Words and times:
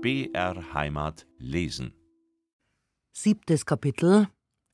BR 0.00 0.74
Heimat 0.74 1.26
lesen. 1.38 1.92
Siebtes 3.12 3.66
Kapitel. 3.66 4.28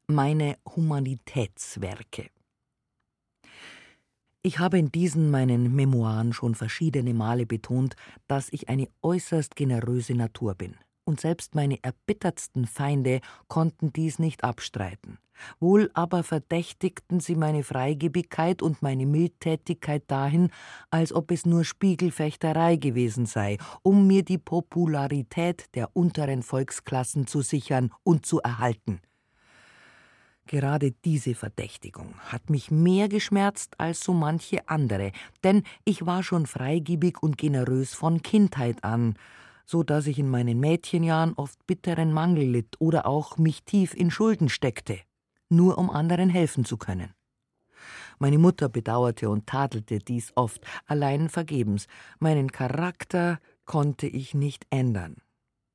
Meine 0.06 0.58
Humanitätswerke. 0.76 2.28
Ich 4.42 4.58
habe 4.58 4.78
in 4.78 4.92
diesen 4.92 5.30
meinen 5.30 5.74
Memoiren 5.74 6.34
schon 6.34 6.54
verschiedene 6.54 7.14
Male 7.14 7.46
betont, 7.46 7.96
dass 8.26 8.52
ich 8.52 8.68
eine 8.68 8.88
äußerst 9.00 9.56
generöse 9.56 10.14
Natur 10.14 10.54
bin 10.54 10.76
und 11.04 11.20
selbst 11.20 11.54
meine 11.54 11.78
erbittertsten 11.82 12.66
Feinde 12.66 13.20
konnten 13.48 13.92
dies 13.92 14.18
nicht 14.18 14.44
abstreiten. 14.44 15.18
Wohl 15.60 15.90
aber 15.94 16.22
verdächtigten 16.22 17.20
sie 17.20 17.34
meine 17.34 17.64
Freigebigkeit 17.64 18.62
und 18.62 18.82
meine 18.82 19.06
Mildtätigkeit 19.06 20.04
dahin, 20.06 20.50
als 20.90 21.12
ob 21.12 21.30
es 21.30 21.44
nur 21.44 21.64
Spiegelfechterei 21.64 22.76
gewesen 22.76 23.26
sei, 23.26 23.58
um 23.82 24.06
mir 24.06 24.22
die 24.22 24.38
Popularität 24.38 25.66
der 25.74 25.90
unteren 25.94 26.42
Volksklassen 26.42 27.26
zu 27.26 27.42
sichern 27.42 27.90
und 28.04 28.26
zu 28.26 28.40
erhalten. 28.40 29.00
Gerade 30.46 30.92
diese 31.04 31.34
Verdächtigung 31.34 32.14
hat 32.26 32.50
mich 32.50 32.70
mehr 32.70 33.08
geschmerzt 33.08 33.80
als 33.80 34.00
so 34.00 34.12
manche 34.12 34.68
andere, 34.68 35.10
denn 35.42 35.62
ich 35.86 36.04
war 36.04 36.22
schon 36.22 36.44
freigebig 36.44 37.22
und 37.22 37.38
generös 37.38 37.94
von 37.94 38.20
Kindheit 38.20 38.84
an, 38.84 39.14
so 39.64 39.82
dass 39.82 40.06
ich 40.06 40.18
in 40.18 40.28
meinen 40.28 40.60
Mädchenjahren 40.60 41.34
oft 41.34 41.66
bitteren 41.66 42.12
Mangel 42.12 42.44
litt 42.44 42.76
oder 42.78 43.06
auch 43.06 43.38
mich 43.38 43.64
tief 43.64 43.94
in 43.94 44.10
Schulden 44.10 44.48
steckte, 44.48 44.98
nur 45.48 45.78
um 45.78 45.90
anderen 45.90 46.28
helfen 46.28 46.64
zu 46.64 46.76
können. 46.76 47.14
Meine 48.18 48.38
Mutter 48.38 48.68
bedauerte 48.68 49.28
und 49.28 49.46
tadelte 49.46 49.98
dies 49.98 50.32
oft, 50.36 50.64
allein 50.86 51.28
vergebens. 51.28 51.86
Meinen 52.20 52.52
Charakter 52.52 53.40
konnte 53.64 54.06
ich 54.06 54.34
nicht 54.34 54.66
ändern. 54.70 55.16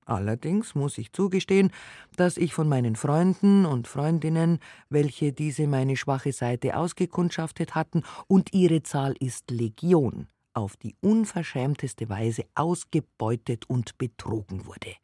Allerdings 0.05 0.73
muss 0.73 0.97
ich 0.97 1.13
zugestehen, 1.13 1.71
dass 2.15 2.37
ich 2.37 2.55
von 2.55 2.67
meinen 2.67 2.95
Freunden 2.95 3.65
und 3.65 3.87
Freundinnen, 3.87 4.57
welche 4.89 5.33
diese 5.33 5.67
meine 5.67 5.95
schwache 5.97 6.33
Seite 6.33 6.77
ausgekundschaftet 6.77 7.75
hatten, 7.75 8.03
und 8.25 8.53
ihre 8.53 8.81
Zahl 8.81 9.13
ist 9.19 9.51
Legion, 9.51 10.27
auf 10.53 10.77
die 10.77 10.95
unverschämteste 11.01 12.09
Weise 12.09 12.45
ausgebeutet 12.55 13.69
und 13.69 13.97
betrogen 13.97 14.65
wurde. 14.65 14.95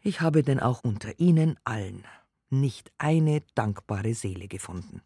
Ich 0.00 0.20
habe 0.20 0.42
denn 0.42 0.60
auch 0.60 0.84
unter 0.84 1.18
ihnen 1.18 1.58
allen 1.64 2.04
nicht 2.50 2.90
eine 2.98 3.42
dankbare 3.54 4.14
Seele 4.14 4.48
gefunden. 4.48 5.02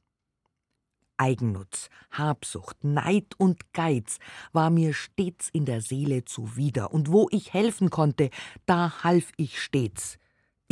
Eigennutz, 1.17 1.89
Habsucht, 2.11 2.83
Neid 2.83 3.35
und 3.39 3.73
Geiz 3.73 4.19
war 4.53 4.71
mir 4.71 4.93
stets 4.93 5.51
in 5.51 5.67
der 5.67 5.81
Seele 5.81 6.25
zuwider, 6.25 6.93
und 6.93 7.13
wo 7.13 7.29
ich 7.31 7.53
helfen 7.53 7.91
konnte, 7.91 8.31
da 8.67 9.05
half 9.05 9.31
ich 9.37 9.61
stets, 9.63 10.19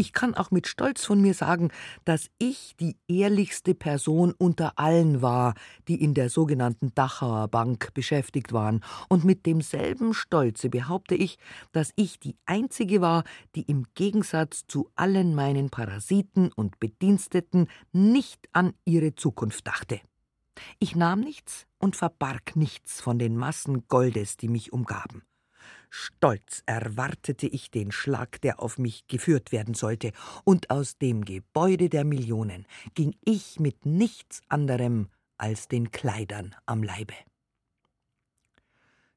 ich 0.00 0.14
kann 0.14 0.34
auch 0.34 0.50
mit 0.50 0.66
Stolz 0.66 1.04
von 1.04 1.20
mir 1.20 1.34
sagen, 1.34 1.70
dass 2.06 2.30
ich 2.38 2.74
die 2.80 2.96
ehrlichste 3.06 3.74
Person 3.74 4.32
unter 4.38 4.78
allen 4.78 5.20
war, 5.20 5.52
die 5.88 6.02
in 6.02 6.14
der 6.14 6.30
sogenannten 6.30 6.94
Dachauer 6.94 7.48
Bank 7.48 7.92
beschäftigt 7.92 8.54
waren, 8.54 8.82
und 9.10 9.24
mit 9.24 9.44
demselben 9.44 10.14
Stolze 10.14 10.70
behaupte 10.70 11.14
ich, 11.14 11.38
dass 11.72 11.92
ich 11.96 12.18
die 12.18 12.36
einzige 12.46 13.02
war, 13.02 13.24
die 13.54 13.62
im 13.62 13.84
Gegensatz 13.94 14.66
zu 14.66 14.90
allen 14.94 15.34
meinen 15.34 15.68
Parasiten 15.68 16.50
und 16.50 16.80
Bediensteten 16.80 17.68
nicht 17.92 18.48
an 18.52 18.72
ihre 18.86 19.14
Zukunft 19.14 19.66
dachte. 19.66 20.00
Ich 20.78 20.96
nahm 20.96 21.20
nichts 21.20 21.66
und 21.78 21.94
verbarg 21.94 22.56
nichts 22.56 23.02
von 23.02 23.18
den 23.18 23.36
Massen 23.36 23.86
Goldes, 23.86 24.38
die 24.38 24.48
mich 24.48 24.72
umgaben. 24.72 25.22
Stolz 25.90 26.62
erwartete 26.66 27.46
ich 27.46 27.70
den 27.70 27.92
Schlag, 27.92 28.40
der 28.40 28.60
auf 28.62 28.78
mich 28.78 29.06
geführt 29.08 29.52
werden 29.52 29.74
sollte, 29.74 30.12
und 30.44 30.70
aus 30.70 30.96
dem 30.98 31.24
Gebäude 31.24 31.88
der 31.88 32.04
Millionen 32.04 32.66
ging 32.94 33.14
ich 33.24 33.58
mit 33.58 33.84
nichts 33.84 34.40
anderem 34.48 35.08
als 35.36 35.68
den 35.68 35.90
Kleidern 35.90 36.54
am 36.66 36.82
Leibe. 36.82 37.14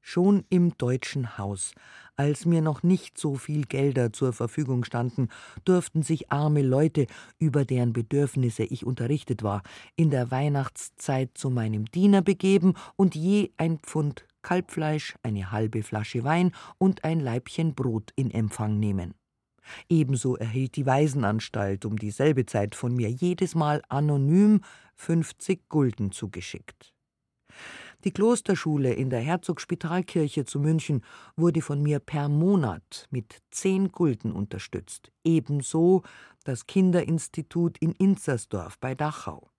Schon 0.05 0.43
im 0.49 0.77
deutschen 0.77 1.37
Haus, 1.37 1.73
als 2.17 2.45
mir 2.45 2.61
noch 2.61 2.83
nicht 2.83 3.17
so 3.17 3.35
viel 3.35 3.63
Gelder 3.63 4.11
zur 4.11 4.33
Verfügung 4.33 4.83
standen, 4.83 5.29
durften 5.63 6.03
sich 6.03 6.29
arme 6.29 6.61
Leute, 6.61 7.07
über 7.39 7.63
deren 7.63 7.93
Bedürfnisse 7.93 8.65
ich 8.65 8.85
unterrichtet 8.85 9.43
war, 9.43 9.63
in 9.95 10.09
der 10.09 10.29
Weihnachtszeit 10.29 11.31
zu 11.35 11.49
meinem 11.49 11.85
Diener 11.85 12.21
begeben 12.21 12.73
und 12.97 13.15
je 13.15 13.51
ein 13.55 13.79
Pfund 13.79 14.27
Kalbfleisch, 14.41 15.15
eine 15.23 15.53
halbe 15.53 15.83
Flasche 15.83 16.25
Wein 16.25 16.51
und 16.77 17.05
ein 17.05 17.21
Laibchen 17.21 17.73
Brot 17.73 18.11
in 18.17 18.29
Empfang 18.29 18.79
nehmen. 18.79 19.13
Ebenso 19.87 20.35
erhielt 20.35 20.75
die 20.75 20.85
Waisenanstalt 20.85 21.85
um 21.85 21.97
dieselbe 21.97 22.45
Zeit 22.45 22.75
von 22.75 22.93
mir 22.93 23.09
jedes 23.09 23.55
Mal 23.55 23.81
anonym 23.87 24.59
50 24.95 25.69
Gulden 25.69 26.11
zugeschickt. 26.11 26.92
Die 28.03 28.11
Klosterschule 28.11 28.93
in 28.93 29.09
der 29.09 29.21
Herzogspitalkirche 29.21 30.43
zu 30.43 30.59
München 30.59 31.03
wurde 31.37 31.61
von 31.61 31.81
mir 31.81 31.99
per 31.99 32.27
Monat 32.27 33.07
mit 33.11 33.41
zehn 33.49 33.91
Gulden 33.91 34.33
unterstützt, 34.33 35.11
ebenso 35.23 36.03
das 36.43 36.67
Kinderinstitut 36.67 37.77
in 37.77 37.93
Inzersdorf 37.93 38.77
bei 38.79 38.93
Dachau. 38.93 39.49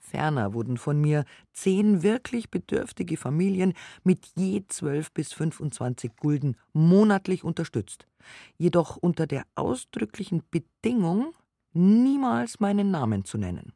Ferner 0.00 0.52
wurden 0.52 0.76
von 0.76 1.00
mir 1.00 1.24
zehn 1.52 2.02
wirklich 2.02 2.50
bedürftige 2.50 3.16
Familien 3.16 3.72
mit 4.02 4.32
je 4.36 4.64
zwölf 4.68 5.12
bis 5.12 5.32
fünfundzwanzig 5.32 6.16
Gulden 6.16 6.56
monatlich 6.72 7.42
unterstützt, 7.42 8.06
jedoch 8.58 8.96
unter 8.96 9.26
der 9.26 9.46
ausdrücklichen 9.54 10.42
Bedingung, 10.50 11.32
niemals 11.72 12.60
meinen 12.60 12.90
Namen 12.90 13.24
zu 13.24 13.38
nennen. 13.38 13.72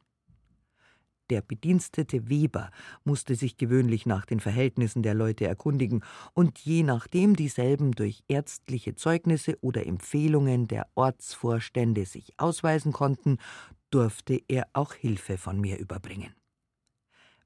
Der 1.29 1.41
Bedienstete 1.41 2.27
Weber 2.27 2.71
musste 3.03 3.35
sich 3.35 3.57
gewöhnlich 3.57 4.05
nach 4.07 4.25
den 4.25 4.39
Verhältnissen 4.39 5.03
der 5.03 5.13
Leute 5.13 5.45
erkundigen 5.45 6.03
und 6.33 6.57
je 6.59 6.81
nachdem 6.81 7.35
dieselben 7.35 7.91
durch 7.91 8.23
ärztliche 8.27 8.95
Zeugnisse 8.95 9.57
oder 9.61 9.85
Empfehlungen 9.85 10.67
der 10.67 10.87
Ortsvorstände 10.95 12.05
sich 12.05 12.33
ausweisen 12.37 12.93
konnten, 12.93 13.37
durfte 13.91 14.41
er 14.47 14.67
auch 14.73 14.93
Hilfe 14.93 15.37
von 15.37 15.61
mir 15.61 15.77
überbringen. 15.77 16.33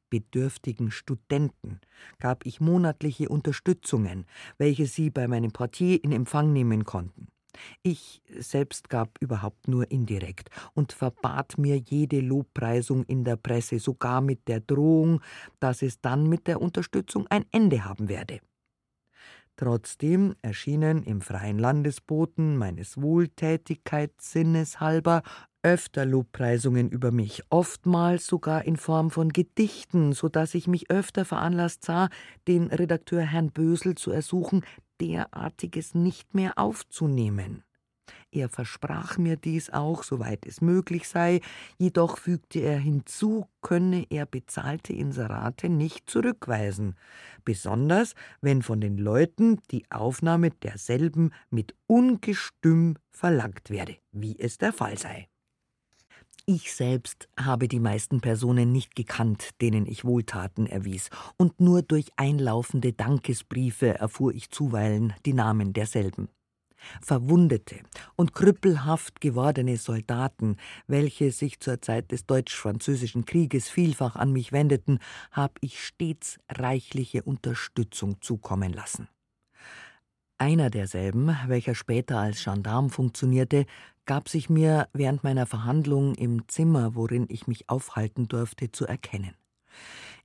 Bedürftigen 0.10 0.92
Studenten 0.92 1.82
gab 2.20 2.46
ich 2.46 2.62
monatliche 2.62 3.30
Unterstützungen, 3.30 4.26
welche 4.58 4.86
sie 4.86 5.10
bei 5.10 5.28
meinem 5.28 5.52
Portier 5.52 6.04
in 6.04 6.12
Empfang 6.12 6.54
nehmen 6.54 6.86
konnten. 6.86 7.33
Ich 7.82 8.22
selbst 8.28 8.90
gab 8.90 9.18
überhaupt 9.20 9.68
nur 9.68 9.90
indirekt 9.92 10.50
und 10.74 10.94
verbat 10.94 11.58
mir 11.58 11.78
jede 11.78 12.20
Lobpreisung 12.20 13.04
in 13.04 13.24
der 13.24 13.36
Presse, 13.36 13.80
sogar 13.80 14.22
mit 14.22 14.48
der 14.48 14.60
Drohung, 14.60 15.22
dass 15.60 15.82
es 15.82 16.02
dann 16.02 16.28
mit 16.28 16.48
der 16.48 16.62
Unterstützung 16.62 17.28
ein 17.28 17.46
Ende 17.52 17.86
haben 17.86 18.10
werde. 18.10 18.40
Trotzdem 19.56 20.36
erschienen 20.42 21.04
im 21.04 21.22
freien 21.22 21.60
Landesboten 21.60 22.58
meines 22.58 23.00
Wohltätigkeitssinnes 23.00 24.80
halber 24.80 25.22
öfter 25.62 26.06
Lobpreisungen 26.06 26.90
über 26.90 27.12
mich, 27.12 27.44
oftmals 27.50 28.28
sogar 28.28 28.66
in 28.66 28.76
Form 28.76 29.12
von 29.12 29.30
Gedichten, 29.30 30.12
so 30.12 30.28
dass 30.28 30.56
ich 30.56 30.68
mich 30.68 30.92
öfter 30.92 31.24
veranlasst 31.24 31.86
sah, 31.86 32.10
den 32.48 32.68
Redakteur 32.68 33.22
Herrn 33.22 33.52
Bösel 33.52 33.96
zu 33.96 34.12
ersuchen, 34.12 34.66
derartiges 35.00 35.96
nicht 35.96 36.34
mehr 36.34 36.58
aufzunehmen. 36.58 37.64
Er 38.32 38.50
versprach 38.50 39.18
mir 39.18 39.38
dies 39.38 39.70
auch, 39.70 40.04
soweit 40.04 40.46
es 40.46 40.60
möglich 40.60 41.08
sei, 41.08 41.40
jedoch 41.78 42.18
fügte 42.18 42.60
er 42.60 42.80
hinzu, 42.80 43.48
könne 43.62 44.08
er 44.10 44.26
bezahlte 44.26 44.92
Inserate 44.92 45.70
nicht 45.70 46.10
zurückweisen, 46.10 46.96
besonders 47.46 48.16
wenn 48.42 48.64
von 48.64 48.82
den 48.82 48.98
Leuten 48.98 49.60
die 49.70 49.86
Aufnahme 49.92 50.50
derselben 50.50 51.32
mit 51.52 51.76
ungestüm 51.86 52.96
verlangt 53.12 53.70
werde, 53.70 53.98
wie 54.12 54.38
es 54.40 54.58
der 54.58 54.74
Fall 54.74 54.98
sei. 54.98 55.28
Ich 56.46 56.74
selbst 56.74 57.30
habe 57.40 57.70
die 57.70 57.80
meisten 57.80 58.20
Personen 58.20 58.74
nicht 58.74 58.98
gekannt, 58.98 59.52
denen 59.62 59.86
ich 59.86 60.04
Wohltaten 60.04 60.68
erwies, 60.68 61.10
und 61.38 61.62
nur 61.62 61.84
durch 61.84 62.12
einlaufende 62.18 62.92
Dankesbriefe 62.92 63.98
erfuhr 63.98 64.34
ich 64.34 64.50
zuweilen 64.50 65.14
die 65.26 65.32
Namen 65.32 65.72
derselben. 65.72 66.28
Verwundete 67.02 67.78
und 68.18 68.34
krüppelhaft 68.34 69.22
gewordene 69.22 69.78
Soldaten, 69.78 70.58
welche 70.86 71.32
sich 71.32 71.62
zur 71.62 71.82
Zeit 71.82 72.12
des 72.12 72.26
Deutsch-Französischen 72.26 73.24
Krieges 73.24 73.70
vielfach 73.70 74.18
an 74.18 74.34
mich 74.34 74.52
wendeten, 74.52 75.00
habe 75.32 75.54
ich 75.62 75.82
stets 75.82 76.40
reichliche 76.50 77.24
Unterstützung 77.24 78.22
zukommen 78.22 78.74
lassen. 78.74 79.08
Einer 80.38 80.70
derselben, 80.70 81.34
welcher 81.48 81.74
später 81.74 82.20
als 82.20 82.44
Gendarm 82.44 82.90
funktionierte, 82.90 83.66
gab 84.06 84.30
sich 84.30 84.50
mir 84.50 84.88
während 84.94 85.24
meiner 85.24 85.46
Verhandlung 85.46 86.16
im 86.16 86.48
Zimmer, 86.48 86.96
worin 86.96 87.26
ich 87.30 87.48
mich 87.48 87.70
aufhalten 87.70 88.28
durfte, 88.28 88.72
zu 88.72 88.86
erkennen. 88.86 89.36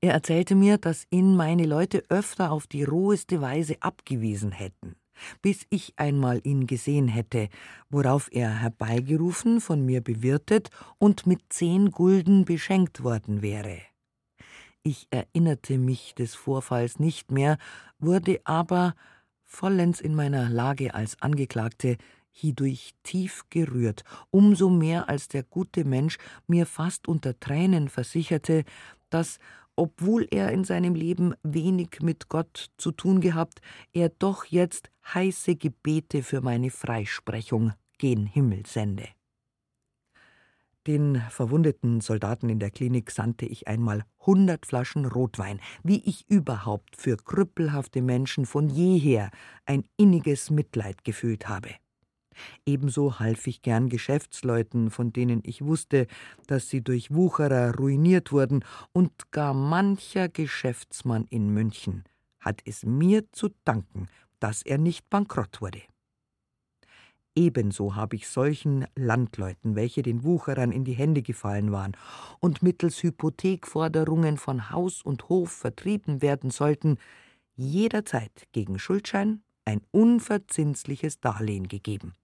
Er 0.01 0.13
erzählte 0.13 0.55
mir, 0.55 0.79
dass 0.79 1.07
ihn 1.11 1.35
meine 1.35 1.67
Leute 1.67 2.05
öfter 2.09 2.53
auf 2.53 2.67
die 2.67 2.85
roheste 2.85 3.41
Weise 3.41 3.77
abgewiesen 3.81 4.53
hätten, 4.53 4.95
bis 5.43 5.67
ich 5.71 5.95
einmal 5.97 6.41
ihn 6.45 6.67
gesehen 6.67 7.09
hätte, 7.09 7.49
worauf 7.91 8.29
er 8.31 8.61
herbeigerufen, 8.61 9.61
von 9.61 9.85
mir 9.85 10.01
bewirtet 10.01 10.71
und 10.99 11.27
mit 11.27 11.41
zehn 11.49 11.91
Gulden 11.91 12.45
beschenkt 12.45 13.03
worden 13.03 13.43
wäre. 13.43 13.79
Ich 14.85 15.09
erinnerte 15.11 15.79
mich 15.79 16.15
des 16.15 16.35
Vorfalls 16.35 16.99
nicht 16.99 17.33
mehr, 17.33 17.59
wurde 17.99 18.41
aber, 18.45 18.95
vollends 19.45 20.01
in 20.01 20.15
meiner 20.15 20.49
Lage 20.49 20.95
als 20.95 21.21
Angeklagte, 21.21 21.97
hierdurch 22.39 22.95
tief 23.03 23.45
gerührt, 23.51 24.05
umso 24.31 24.71
mehr 24.71 25.09
als 25.09 25.29
der 25.29 25.43
gute 25.43 25.85
Mensch 25.85 26.19
mir 26.47 26.67
fast 26.67 27.09
unter 27.09 27.39
Tränen 27.39 27.89
versicherte, 27.89 28.65
dass, 29.11 29.39
obwohl 29.77 30.27
er 30.31 30.53
in 30.53 30.65
seinem 30.65 30.95
Leben 30.95 31.35
wenig 31.43 32.01
mit 32.01 32.29
Gott 32.29 32.71
zu 32.77 32.93
tun 32.93 33.21
gehabt, 33.21 33.61
er 33.93 34.09
doch 34.09 34.45
jetzt 34.45 34.91
heiße 35.13 35.57
Gebete 35.57 36.23
für 36.23 36.41
meine 36.41 36.71
Freisprechung 36.71 37.73
gen 37.99 38.27
Himmel 38.27 38.67
sende. 38.67 39.09
Den 40.87 41.21
verwundeten 41.29 42.01
Soldaten 42.01 42.49
in 42.49 42.61
der 42.61 42.71
Klinik 42.71 43.11
sandte 43.11 43.45
ich 43.45 43.69
einmal 43.69 44.05
hundert 44.25 44.65
Flaschen 44.65 45.05
Rotwein, 45.05 45.61
wie 45.83 46.03
ich 46.05 46.25
überhaupt 46.31 46.97
für 46.97 47.19
krüppelhafte 47.19 48.01
Menschen 48.01 48.47
von 48.47 48.71
jeher 48.71 49.31
ein 49.67 49.85
inniges 49.99 50.49
Mitleid 50.51 51.05
gefühlt 51.05 51.47
habe. 51.47 51.69
Ebenso 52.67 53.19
half 53.19 53.47
ich 53.47 53.63
gern 53.63 53.89
Geschäftsleuten, 53.89 54.91
von 54.91 55.13
denen 55.13 55.43
ich 55.45 55.65
wusste, 55.65 56.07
dass 56.47 56.69
sie 56.69 56.83
durch 56.83 57.15
Wucherer 57.15 57.75
ruiniert 57.77 58.33
wurden, 58.33 58.65
und 58.93 59.31
gar 59.31 59.55
mancher 59.55 60.29
Geschäftsmann 60.29 61.27
in 61.31 61.53
München 61.53 62.05
hat 62.41 62.61
es 62.65 62.85
mir 62.85 63.31
zu 63.33 63.51
danken, 63.65 64.09
dass 64.41 64.63
er 64.63 64.79
nicht 64.79 65.11
bankrott 65.11 65.61
wurde. 65.61 65.83
Ebenso 67.39 67.95
habe 67.95 68.17
ich 68.17 68.27
solchen 68.29 68.87
Landleuten, 68.97 69.77
welche 69.77 70.03
den 70.03 70.25
Wucherern 70.25 70.73
in 70.73 70.85
die 70.85 70.95
Hände 70.95 71.23
gefallen 71.23 71.71
waren 71.71 71.97
und 72.41 72.63
mittels 72.65 73.01
Hypothekforderungen 73.03 74.39
von 74.39 74.71
Haus 74.71 75.03
und 75.03 75.29
Hof 75.29 75.53
vertrieben 75.53 76.21
werden 76.21 76.51
sollten, 76.51 76.99
jederzeit 77.55 78.49
gegen 78.51 78.81
Schuldschein 78.81 79.43
ein 79.65 79.83
unverzinsliches 79.93 81.21
Darlehen 81.21 81.69
gegeben. 81.69 82.15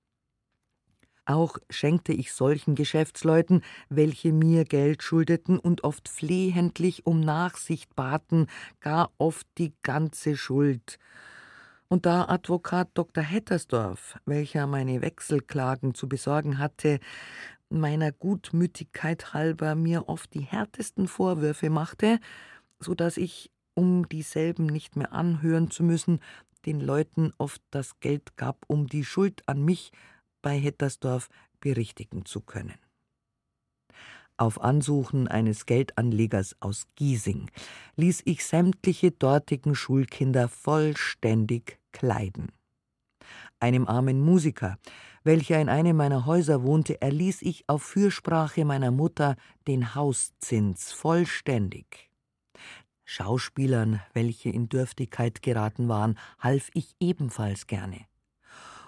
Auch 1.26 1.56
schenkte 1.70 2.12
ich 2.12 2.32
solchen 2.32 2.74
Geschäftsleuten, 2.74 3.62
welche 3.88 4.32
mir 4.32 4.64
Geld 4.64 5.02
schuldeten 5.02 5.58
und 5.58 5.82
oft 5.82 6.08
flehentlich 6.08 7.06
um 7.06 7.20
Nachsicht 7.20 7.94
baten, 7.96 8.46
gar 8.80 9.10
oft 9.16 9.46
die 9.56 9.72
ganze 9.82 10.36
Schuld. 10.36 10.98
Und 11.88 12.04
da 12.04 12.26
Advokat 12.28 12.90
Dr. 12.94 13.24
Hettersdorf, 13.24 14.18
welcher 14.26 14.66
meine 14.66 15.00
Wechselklagen 15.00 15.94
zu 15.94 16.08
besorgen 16.08 16.58
hatte, 16.58 16.98
meiner 17.70 18.12
Gutmütigkeit 18.12 19.32
halber 19.32 19.74
mir 19.74 20.08
oft 20.08 20.34
die 20.34 20.42
härtesten 20.42 21.08
Vorwürfe 21.08 21.70
machte, 21.70 22.18
so 22.80 22.94
dass 22.94 23.16
ich, 23.16 23.50
um 23.74 24.08
dieselben 24.08 24.66
nicht 24.66 24.96
mehr 24.96 25.12
anhören 25.12 25.70
zu 25.70 25.82
müssen, 25.84 26.20
den 26.66 26.80
Leuten 26.80 27.32
oft 27.38 27.62
das 27.70 27.98
Geld 28.00 28.36
gab, 28.36 28.64
um 28.68 28.86
die 28.86 29.04
Schuld 29.04 29.42
an 29.46 29.64
mich 29.64 29.90
bei 30.44 30.60
Hettersdorf 30.60 31.30
berichtigen 31.58 32.26
zu 32.26 32.42
können. 32.42 32.78
Auf 34.36 34.60
Ansuchen 34.60 35.26
eines 35.26 35.64
Geldanlegers 35.64 36.56
aus 36.60 36.86
Giesing 36.96 37.50
ließ 37.96 38.22
ich 38.26 38.44
sämtliche 38.44 39.10
dortigen 39.10 39.74
Schulkinder 39.74 40.48
vollständig 40.48 41.78
kleiden. 41.92 42.52
Einem 43.58 43.86
armen 43.86 44.20
Musiker, 44.20 44.76
welcher 45.22 45.60
in 45.60 45.70
einem 45.70 45.96
meiner 45.96 46.26
Häuser 46.26 46.62
wohnte, 46.62 47.00
erließ 47.00 47.40
ich 47.42 47.66
auf 47.68 47.82
Fürsprache 47.82 48.66
meiner 48.66 48.90
Mutter 48.90 49.36
den 49.66 49.94
Hauszins 49.94 50.92
vollständig. 50.92 52.10
Schauspielern, 53.06 54.02
welche 54.12 54.50
in 54.50 54.68
Dürftigkeit 54.68 55.40
geraten 55.40 55.88
waren, 55.88 56.18
half 56.38 56.70
ich 56.74 56.96
ebenfalls 57.00 57.66
gerne 57.66 58.04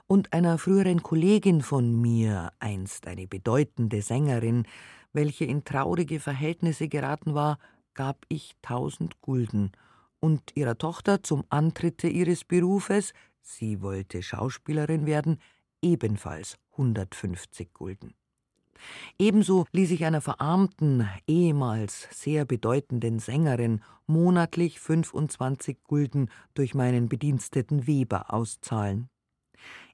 und 0.06 0.32
einer 0.32 0.58
früheren 0.58 1.03
Kollegin 1.03 1.62
von 1.62 2.00
mir, 2.00 2.53
einst 2.58 3.06
eine 3.06 3.26
bedeutende 3.26 4.03
Sängerin, 4.03 4.67
welche 5.12 5.44
in 5.44 5.64
traurige 5.64 6.20
Verhältnisse 6.20 6.88
geraten 6.88 7.35
war, 7.35 7.58
gab 7.94 8.25
ich 8.29 8.55
tausend 8.62 9.20
Gulden, 9.20 9.73
und 10.20 10.53
ihrer 10.55 10.79
Tochter 10.79 11.23
zum 11.23 11.44
Antritte 11.50 12.08
ihres 12.08 12.44
Berufes, 12.44 13.12
sie 13.43 13.82
wollte 13.82 14.23
Schauspielerin 14.23 15.06
werden, 15.06 15.38
ebenfalls 15.82 16.56
150 16.73 17.73
Gulden. 17.75 18.14
Ebenso 19.19 19.67
ließ 19.73 19.91
ich 19.91 20.05
einer 20.05 20.20
verarmten, 20.20 21.08
ehemals 21.26 22.08
sehr 22.11 22.44
bedeutenden 22.44 23.19
Sängerin 23.19 23.82
monatlich 24.06 24.81
25 24.81 25.82
Gulden 25.85 26.31
durch 26.55 26.75
meinen 26.75 27.08
Bediensteten 27.08 27.87
Weber 27.87 28.32
auszahlen. 28.32 29.08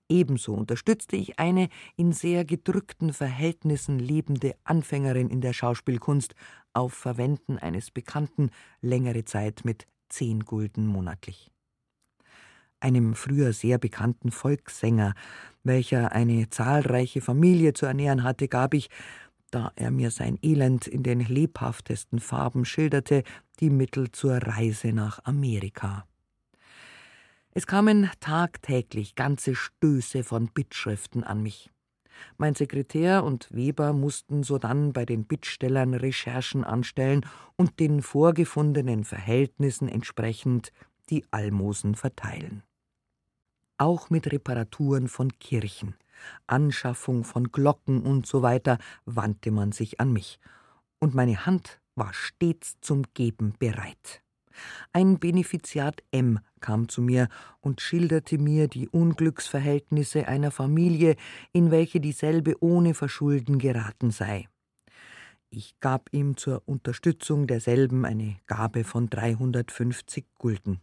Ebenso 0.09 0.55
unterstützte 0.55 1.17
ich 1.17 1.39
eine 1.39 1.69
in 1.97 2.13
sehr 2.13 2.45
gedrückten 2.45 3.13
Verhältnissen 3.13 3.99
lebende 3.99 4.55
Anfängerin 4.65 5.31
in 5.31 5.41
der 5.41 5.53
Schauspielkunst 5.53 6.35
auf 6.73 6.93
Verwenden 6.93 7.59
eines 7.59 7.91
Bekannten 7.91 8.51
längere 8.81 9.25
Zeit 9.25 9.65
mit 9.65 9.87
zehn 10.09 10.41
Gulden 10.41 10.87
monatlich. 10.87 11.51
Einem 12.81 13.15
früher 13.15 13.53
sehr 13.53 13.79
bekannten 13.79 14.33
Volkssänger, 14.33 15.15
welcher 15.63 16.13
eine 16.13 16.51
zahlreiche 16.51 17.21
Familie 17.21 17.75
zu 17.75 17.87
ernähren 17.87 18.25
hatte, 18.25 18.49
gab 18.49 18.75
ich, 18.75 18.91
da 19.53 19.71
er 19.77 19.91
mir 19.91 20.11
sein 20.11 20.39
Elend 20.43 20.89
in 20.89 21.03
den 21.03 21.21
lebhaftesten 21.21 22.19
Farben 22.19 22.65
schilderte, 22.65 23.23
die 23.61 23.71
Mittel 23.71 24.11
zur 24.11 24.39
Reise 24.39 24.93
nach 24.93 25.25
Amerika. 25.25 26.07
Es 27.55 27.67
kamen 27.67 28.11
tagtäglich 28.21 29.15
ganze 29.15 29.55
Stöße 29.55 30.25
von 30.25 30.49
Bittschriften 30.49 31.23
an 31.23 31.43
mich. 31.43 31.71
Mein 32.39 32.55
Sekretär 32.55 33.25
und 33.25 33.53
Weber 33.53 33.93
mussten 33.93 34.43
sodann 34.43 34.95
bei 34.95 35.05
den 35.05 35.25
Bittstellern 35.25 35.93
Recherchen 35.93 36.65
anstellen 36.65 37.27
und 37.57 37.79
den 37.79 38.01
vorgefundenen 38.01 39.05
Verhältnissen 39.05 39.89
entsprechend 39.89 40.73
die 41.11 41.27
Almosen 41.31 41.95
verteilen. 41.95 42.63
Auch 43.77 44.09
mit 44.09 44.33
Reparaturen 44.33 45.09
von 45.09 45.39
Kirchen, 45.39 45.95
Anschaffung 46.47 47.25
von 47.25 47.53
Glocken 47.53 48.03
und 48.03 48.27
so 48.27 48.43
wandte 48.43 49.51
man 49.51 49.73
sich 49.73 50.01
an 50.01 50.13
mich, 50.13 50.39
und 51.01 51.15
meine 51.15 51.45
Hand 51.45 51.81
war 51.97 52.15
stets 52.15 52.77
zum 52.81 53.03
Geben 53.13 53.55
bereit. 53.59 54.22
Ein 54.93 55.19
Benefiziat 55.19 56.03
M 56.11 56.39
kam 56.61 56.89
zu 56.89 57.03
mir 57.03 57.29
und 57.61 57.81
schilderte 57.81 58.39
mir 58.39 58.69
die 58.69 58.89
Unglücksverhältnisse 58.89 60.29
einer 60.29 60.51
Familie, 60.51 61.17
in 61.53 61.71
welche 61.71 62.01
dieselbe 62.01 62.63
ohne 62.63 62.95
Verschulden 62.95 63.59
geraten 63.59 64.11
sei. 64.11 64.49
Ich 65.51 65.79
gab 65.81 66.09
ihm 66.13 66.37
zur 66.39 66.63
Unterstützung 66.65 67.47
derselben 67.47 68.07
eine 68.07 68.37
Gabe 68.47 68.85
von 68.85 69.11
350 69.11 70.25
Gulden. 70.39 70.81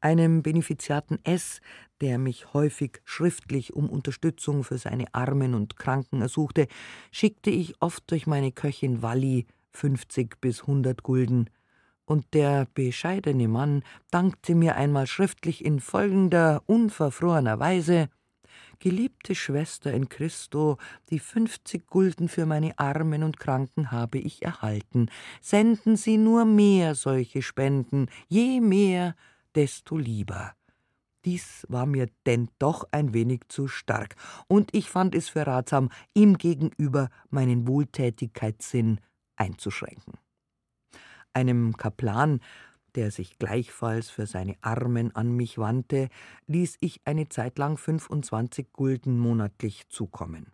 Einem 0.00 0.44
Benefiziaten 0.44 1.18
S, 1.24 1.60
der 2.00 2.18
mich 2.18 2.52
häufig 2.52 3.00
schriftlich 3.04 3.74
um 3.74 3.90
Unterstützung 3.90 4.62
für 4.62 4.78
seine 4.78 5.12
Armen 5.12 5.54
und 5.54 5.76
Kranken 5.76 6.22
ersuchte, 6.22 6.68
schickte 7.10 7.50
ich 7.50 7.82
oft 7.82 8.08
durch 8.12 8.28
meine 8.28 8.52
Köchin 8.52 9.02
Walli 9.02 9.46
50 9.72 10.40
bis 10.40 10.60
100 10.60 11.02
Gulden, 11.02 11.50
und 12.08 12.32
der 12.32 12.66
bescheidene 12.72 13.48
Mann 13.48 13.82
dankte 14.10 14.54
mir 14.54 14.76
einmal 14.76 15.06
schriftlich 15.06 15.62
in 15.64 15.78
folgender 15.78 16.62
unverfrorener 16.66 17.60
Weise 17.60 18.08
Geliebte 18.80 19.34
Schwester 19.34 19.92
in 19.92 20.08
Christo, 20.08 20.78
die 21.10 21.18
fünfzig 21.18 21.88
Gulden 21.88 22.28
für 22.28 22.46
meine 22.46 22.78
Armen 22.78 23.24
und 23.24 23.40
Kranken 23.40 23.90
habe 23.90 24.18
ich 24.18 24.42
erhalten. 24.42 25.10
Senden 25.40 25.96
Sie 25.96 26.16
nur 26.16 26.44
mehr 26.44 26.94
solche 26.94 27.42
Spenden, 27.42 28.06
je 28.28 28.60
mehr, 28.60 29.16
desto 29.56 29.98
lieber. 29.98 30.54
Dies 31.24 31.66
war 31.68 31.86
mir 31.86 32.08
denn 32.24 32.48
doch 32.60 32.84
ein 32.92 33.12
wenig 33.12 33.40
zu 33.48 33.66
stark, 33.66 34.14
und 34.46 34.72
ich 34.72 34.88
fand 34.88 35.16
es 35.16 35.28
für 35.28 35.44
ratsam, 35.44 35.90
ihm 36.14 36.38
gegenüber 36.38 37.10
meinen 37.30 37.66
Wohltätigkeitssinn 37.66 39.00
einzuschränken 39.34 40.18
einem 41.38 41.76
Kaplan, 41.76 42.40
der 42.96 43.12
sich 43.12 43.38
gleichfalls 43.38 44.10
für 44.10 44.26
seine 44.26 44.56
Armen 44.60 45.14
an 45.14 45.30
mich 45.30 45.56
wandte, 45.56 46.08
ließ 46.48 46.78
ich 46.80 47.00
eine 47.04 47.28
Zeit 47.28 47.56
lang 47.58 47.76
25 47.78 48.72
Gulden 48.72 49.18
monatlich 49.18 49.88
zukommen. 49.88 50.50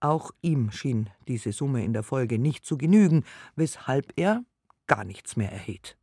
Auch 0.00 0.30
ihm 0.40 0.70
schien 0.70 1.10
diese 1.28 1.52
Summe 1.52 1.84
in 1.84 1.92
der 1.92 2.02
Folge 2.02 2.38
nicht 2.38 2.64
zu 2.64 2.78
genügen, 2.78 3.24
weshalb 3.54 4.14
er 4.16 4.44
gar 4.86 5.04
nichts 5.04 5.36
mehr 5.36 5.52
erhielt. 5.52 5.98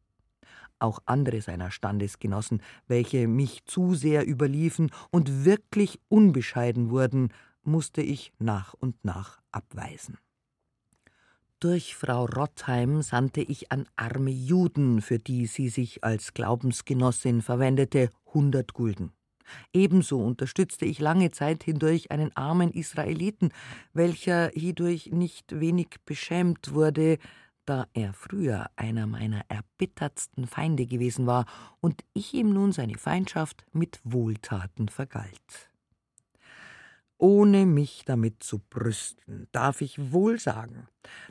auch 0.79 0.99
andere 1.05 1.41
seiner 1.41 1.69
Standesgenossen, 1.69 2.61
welche 2.87 3.27
mich 3.27 3.65
zu 3.65 3.93
sehr 3.93 4.27
überliefen 4.27 4.91
und 5.11 5.45
wirklich 5.45 5.99
unbescheiden 6.09 6.89
wurden, 6.89 7.29
musste 7.63 8.01
ich 8.01 8.33
nach 8.39 8.73
und 8.73 9.05
nach 9.05 9.39
abweisen. 9.51 10.17
Durch 11.61 11.95
Frau 11.95 12.25
Rottheim 12.25 13.03
sandte 13.03 13.41
ich 13.41 13.71
an 13.71 13.85
arme 13.95 14.31
Juden, 14.31 14.99
für 14.99 15.19
die 15.19 15.45
sie 15.45 15.69
sich 15.69 16.03
als 16.03 16.33
Glaubensgenossin 16.33 17.43
verwendete, 17.43 18.09
hundert 18.33 18.73
Gulden. 18.73 19.11
Ebenso 19.71 20.19
unterstützte 20.25 20.85
ich 20.85 20.97
lange 20.97 21.29
Zeit 21.29 21.63
hindurch 21.63 22.09
einen 22.09 22.35
armen 22.35 22.71
Israeliten, 22.71 23.51
welcher 23.93 24.49
hierdurch 24.55 25.11
nicht 25.11 25.59
wenig 25.59 25.89
beschämt 26.03 26.73
wurde, 26.73 27.19
da 27.65 27.85
er 27.93 28.13
früher 28.13 28.71
einer 28.75 29.05
meiner 29.05 29.43
erbittertsten 29.47 30.47
Feinde 30.47 30.87
gewesen 30.87 31.27
war 31.27 31.45
und 31.79 32.03
ich 32.15 32.33
ihm 32.33 32.53
nun 32.53 32.71
seine 32.71 32.97
Feindschaft 32.97 33.67
mit 33.71 33.99
Wohltaten 34.03 34.89
vergalt. 34.89 35.70
Ohne 37.23 37.67
mich 37.67 38.01
damit 38.03 38.41
zu 38.41 38.57
brüsten, 38.57 39.47
darf 39.51 39.81
ich 39.81 40.11
wohl 40.11 40.39
sagen, 40.39 40.87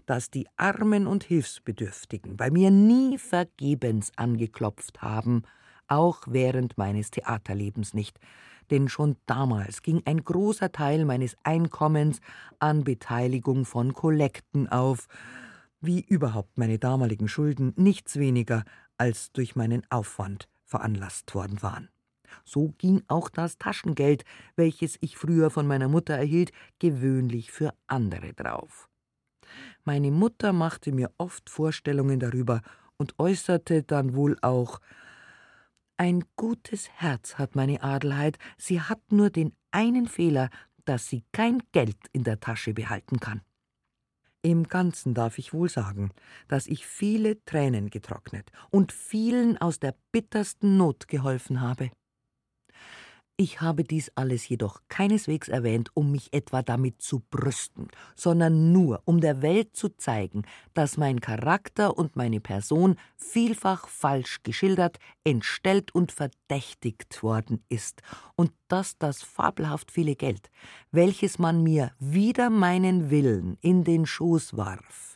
dass 0.07 0.31
die 0.31 0.47
Armen 0.57 1.09
und 1.09 1.25
Hilfsbedürftigen 1.25 2.37
bei 2.37 2.49
mir 2.49 2.71
nie 2.71 3.19
vergebens 3.19 4.13
angeklopft 4.15 5.03
haben, 5.03 5.43
auch 5.89 6.23
während 6.29 6.79
meines 6.79 7.11
Theaterlebens 7.11 7.93
nicht, 7.93 8.21
denn 8.71 8.89
schon 8.89 9.17
damals 9.27 9.83
ging 9.83 10.01
ein 10.05 10.23
großer 10.23 10.71
Teil 10.71 11.05
meines 11.05 11.37
Einkommens 11.43 12.21
an 12.61 12.85
Beteiligung 12.85 13.65
von 13.65 13.93
Kollekten 13.93 14.69
auf, 14.69 15.09
wie 15.81 16.03
überhaupt 16.03 16.57
meine 16.57 16.79
damaligen 16.79 17.27
Schulden 17.27 17.73
nichts 17.75 18.17
weniger 18.17 18.63
als 18.97 19.33
durch 19.33 19.57
meinen 19.57 19.83
Aufwand 19.91 20.47
veranlasst 20.65 21.35
worden 21.35 21.63
waren. 21.63 21.89
So 22.45 22.75
ging 22.79 23.03
auch 23.09 23.29
das 23.29 23.59
Taschengeld, 23.59 24.25
welches 24.57 24.97
ich 25.01 25.17
früher 25.17 25.51
von 25.51 25.67
meiner 25.67 25.89
Mutter 25.89 26.15
erhielt, 26.15 26.53
gewöhnlich 26.79 27.51
für 27.51 27.75
andere 27.87 28.33
drauf. 28.33 28.89
Meine 29.85 30.11
Mutter 30.11 30.53
machte 30.53 30.93
mir 30.93 31.11
oft 31.19 31.51
Vorstellungen 31.51 32.21
darüber 32.21 32.63
und 32.97 33.19
äußerte 33.19 33.83
dann 33.83 34.15
wohl 34.15 34.37
auch 34.43 34.81
Ein 35.97 36.25
gutes 36.37 36.89
Herz 36.91 37.35
hat 37.35 37.57
meine 37.57 37.83
Adelheid, 37.83 38.39
sie 38.57 38.81
hat 38.81 39.13
nur 39.13 39.29
den 39.31 39.53
einen 39.71 40.07
Fehler, 40.07 40.49
dass 40.85 41.09
sie 41.09 41.25
kein 41.33 41.63
Geld 41.73 41.99
in 42.13 42.25
der 42.25 42.41
Tasche 42.41 42.73
behalten 42.73 43.21
kann. 43.21 43.43
Im 44.43 44.69
Ganzen 44.69 45.13
darf 45.13 45.37
ich 45.37 45.53
wohl 45.53 45.69
sagen, 45.69 46.11
dass 46.49 46.67
ich 46.67 46.87
viele 46.87 47.45
Tränen 47.45 47.91
getrocknet 47.91 48.51
und 48.71 48.93
vielen 48.93 49.59
aus 49.59 49.79
der 49.79 49.95
bittersten 50.13 50.79
Not 50.79 51.09
geholfen 51.09 51.61
habe. 51.61 51.91
Ich 53.43 53.63
habe 53.63 53.85
dies 53.85 54.13
alles 54.17 54.47
jedoch 54.47 54.83
keineswegs 54.91 55.49
erwähnt, 55.49 55.89
um 55.95 56.13
mich 56.13 56.31
etwa 56.35 56.61
damit 56.61 57.01
zu 57.01 57.23
brüsten, 57.31 57.89
sondern 58.15 58.71
nur, 58.71 59.01
um 59.07 59.23
der 59.23 59.41
Welt 59.41 59.75
zu 59.75 59.89
zeigen, 59.89 60.43
dass 60.75 60.99
mein 60.99 61.23
Charakter 61.23 61.97
und 61.97 62.17
meine 62.17 62.41
Person 62.41 62.97
vielfach 63.17 63.89
falsch 63.89 64.43
geschildert, 64.43 64.99
entstellt 65.25 65.95
und 65.95 66.13
verdächtigt 66.13 67.23
worden 67.23 67.65
ist, 67.71 68.03
und 68.37 68.53
dass 68.69 68.99
das 68.99 69.23
fabelhaft 69.23 69.91
viele 69.91 70.17
Geld, 70.17 70.51
welches 70.91 71.39
man 71.39 71.63
mir 71.63 71.93
wider 71.99 72.51
meinen 72.51 73.09
Willen 73.09 73.57
in 73.63 73.85
den 73.85 74.05
Schoß 74.05 74.59
warf, 74.59 75.10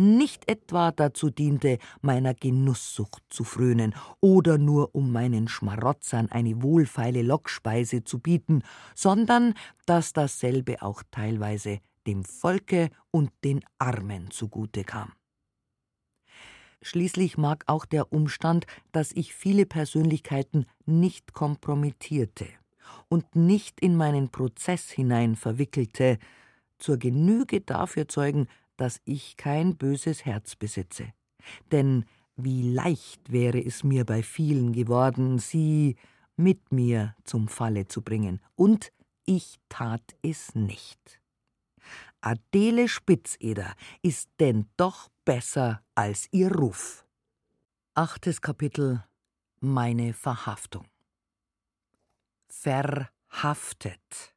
nicht 0.00 0.48
etwa 0.50 0.90
dazu 0.90 1.30
diente, 1.30 1.78
meiner 2.00 2.34
Genusssucht 2.34 3.22
zu 3.28 3.44
frönen 3.44 3.94
oder 4.20 4.58
nur 4.58 4.94
um 4.94 5.12
meinen 5.12 5.46
Schmarotzern 5.46 6.30
eine 6.30 6.62
wohlfeile 6.62 7.22
Lockspeise 7.22 8.02
zu 8.02 8.18
bieten, 8.18 8.62
sondern 8.94 9.54
dass 9.86 10.12
dasselbe 10.12 10.82
auch 10.82 11.02
teilweise 11.10 11.80
dem 12.06 12.24
Volke 12.24 12.90
und 13.10 13.30
den 13.44 13.60
Armen 13.78 14.30
zugute 14.30 14.84
kam. 14.84 15.12
Schließlich 16.82 17.36
mag 17.36 17.64
auch 17.66 17.84
der 17.84 18.10
Umstand, 18.10 18.66
dass 18.90 19.12
ich 19.12 19.34
viele 19.34 19.66
Persönlichkeiten 19.66 20.64
nicht 20.86 21.34
kompromittierte 21.34 22.46
und 23.08 23.36
nicht 23.36 23.80
in 23.80 23.96
meinen 23.96 24.30
Prozess 24.30 24.90
hinein 24.90 25.36
verwickelte, 25.36 26.18
zur 26.78 26.96
Genüge 26.96 27.60
dafür 27.60 28.08
zeugen, 28.08 28.48
dass 28.80 29.00
ich 29.04 29.36
kein 29.36 29.76
böses 29.76 30.24
Herz 30.24 30.56
besitze. 30.56 31.12
Denn 31.70 32.06
wie 32.36 32.72
leicht 32.72 33.30
wäre 33.30 33.62
es 33.62 33.84
mir 33.84 34.06
bei 34.06 34.22
vielen 34.22 34.72
geworden, 34.72 35.38
sie 35.38 35.96
mit 36.36 36.72
mir 36.72 37.14
zum 37.24 37.48
Falle 37.48 37.86
zu 37.88 38.00
bringen, 38.00 38.40
und 38.56 38.92
ich 39.26 39.58
tat 39.68 40.16
es 40.22 40.54
nicht. 40.54 41.20
Adele 42.22 42.88
Spitzeder 42.88 43.74
ist 44.02 44.30
denn 44.40 44.68
doch 44.76 45.08
besser 45.24 45.82
als 45.94 46.28
ihr 46.32 46.50
Ruf. 46.50 47.06
Achtes 47.94 48.40
Kapitel 48.40 49.04
Meine 49.60 50.14
Verhaftung. 50.14 50.86
Verhaftet. 52.48 54.34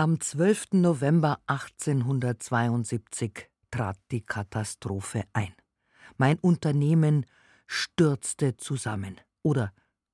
Am 0.00 0.20
12. 0.20 0.74
November 0.74 1.40
1872 1.48 3.48
trat 3.68 3.98
die 4.12 4.20
Katastrophe 4.20 5.24
ein. 5.32 5.52
Mein 6.16 6.38
Unternehmen 6.38 7.26
stürzte 7.66 8.56
zusammen. 8.56 9.20
Oder 9.42 9.72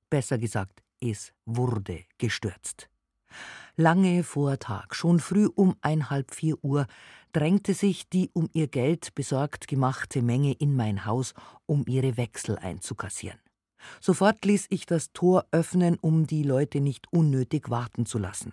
besser 0.09 0.39
gesagt, 0.39 0.81
es 0.99 1.33
wurde 1.45 2.05
gestürzt. 2.17 2.89
Lange 3.75 4.23
vor 4.23 4.57
Tag, 4.57 4.95
schon 4.95 5.19
früh 5.19 5.47
um 5.53 5.75
ein 5.81 6.09
halb 6.09 6.33
vier 6.33 6.55
Uhr, 6.63 6.87
drängte 7.31 7.75
sich 7.75 8.09
die 8.09 8.31
um 8.33 8.49
ihr 8.53 8.67
Geld 8.67 9.13
besorgt 9.13 9.67
gemachte 9.67 10.23
Menge 10.23 10.53
in 10.53 10.75
mein 10.75 11.05
Haus, 11.05 11.35
um 11.67 11.83
ihre 11.85 12.17
Wechsel 12.17 12.57
einzukassieren. 12.57 13.39
Sofort 14.01 14.45
ließ 14.45 14.65
ich 14.71 14.87
das 14.87 15.13
Tor 15.13 15.45
öffnen, 15.51 15.99
um 16.01 16.25
die 16.25 16.41
Leute 16.41 16.81
nicht 16.81 17.05
unnötig 17.13 17.69
warten 17.69 18.07
zu 18.07 18.17
lassen. 18.17 18.51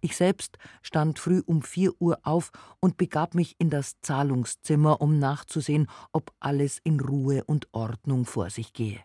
Ich 0.00 0.16
selbst 0.16 0.58
stand 0.82 1.18
früh 1.18 1.42
um 1.44 1.62
vier 1.62 1.92
Uhr 2.00 2.18
auf 2.22 2.50
und 2.80 2.96
begab 2.96 3.34
mich 3.34 3.56
in 3.58 3.70
das 3.70 4.00
Zahlungszimmer, 4.00 5.00
um 5.00 5.18
nachzusehen, 5.18 5.88
ob 6.12 6.32
alles 6.40 6.80
in 6.82 7.00
Ruhe 7.00 7.44
und 7.44 7.68
Ordnung 7.72 8.24
vor 8.24 8.50
sich 8.50 8.72
gehe. 8.72 9.00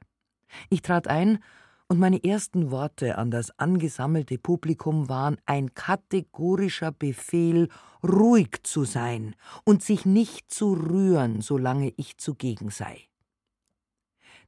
Ich 0.69 0.81
trat 0.81 1.07
ein, 1.07 1.39
und 1.87 1.99
meine 1.99 2.23
ersten 2.23 2.71
Worte 2.71 3.17
an 3.17 3.31
das 3.31 3.59
angesammelte 3.59 4.37
Publikum 4.37 5.09
waren 5.09 5.35
ein 5.45 5.73
kategorischer 5.73 6.93
Befehl, 6.93 7.67
ruhig 8.01 8.63
zu 8.63 8.85
sein 8.85 9.35
und 9.65 9.83
sich 9.83 10.05
nicht 10.05 10.53
zu 10.53 10.71
rühren, 10.71 11.41
solange 11.41 11.91
ich 11.97 12.17
zugegen 12.17 12.69
sei. 12.69 13.10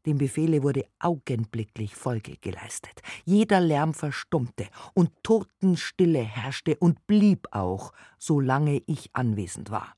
Dem 0.05 0.17
Befehle 0.17 0.63
wurde 0.63 0.85
augenblicklich 0.99 1.95
Folge 1.95 2.37
geleistet. 2.41 3.01
Jeder 3.25 3.61
Lärm 3.61 3.93
verstummte 3.93 4.67
und 4.93 5.11
Totenstille 5.23 6.23
herrschte 6.23 6.75
und 6.77 7.07
blieb 7.07 7.47
auch, 7.51 7.93
solange 8.19 8.81
ich 8.85 9.09
anwesend 9.13 9.71
war. 9.71 9.95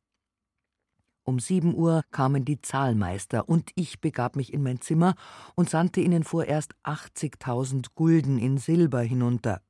Um 1.24 1.40
sieben 1.40 1.74
Uhr 1.74 2.04
kamen 2.12 2.46
die 2.46 2.62
Zahlmeister 2.62 3.50
und 3.50 3.72
ich 3.74 4.00
begab 4.00 4.36
mich 4.36 4.54
in 4.54 4.62
mein 4.62 4.80
Zimmer 4.80 5.16
und 5.56 5.72
sandte 5.72 6.02
ihnen 6.02 6.24
vorerst 6.24 6.76
80.000 6.84 7.88
Gulden 7.96 8.38
in 8.38 8.60
Silber 8.60 9.02
hinunter. 9.02 9.62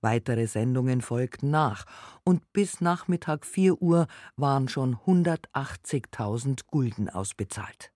Weitere 0.00 0.46
Sendungen 0.46 1.02
folgten 1.02 1.50
nach 1.50 1.84
und 2.24 2.50
bis 2.54 2.80
Nachmittag 2.80 3.44
vier 3.44 3.80
Uhr 3.82 4.06
waren 4.36 4.68
schon 4.68 4.96
180.000 4.96 6.62
Gulden 6.66 7.10
ausbezahlt. 7.10 7.92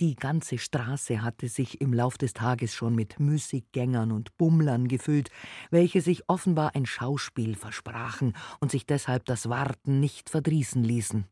Die 0.00 0.16
ganze 0.16 0.56
Straße 0.56 1.22
hatte 1.22 1.50
sich 1.50 1.82
im 1.82 1.92
Lauf 1.92 2.16
des 2.16 2.32
Tages 2.32 2.74
schon 2.74 2.94
mit 2.94 3.20
Müßiggängern 3.20 4.12
und 4.12 4.34
Bummlern 4.38 4.88
gefüllt, 4.88 5.28
welche 5.70 6.00
sich 6.00 6.26
offenbar 6.26 6.74
ein 6.74 6.86
Schauspiel 6.86 7.54
versprachen 7.54 8.32
und 8.60 8.70
sich 8.70 8.86
deshalb 8.86 9.26
das 9.26 9.50
Warten 9.50 10.00
nicht 10.00 10.30
verdrießen 10.30 10.82
ließen. 10.82 11.26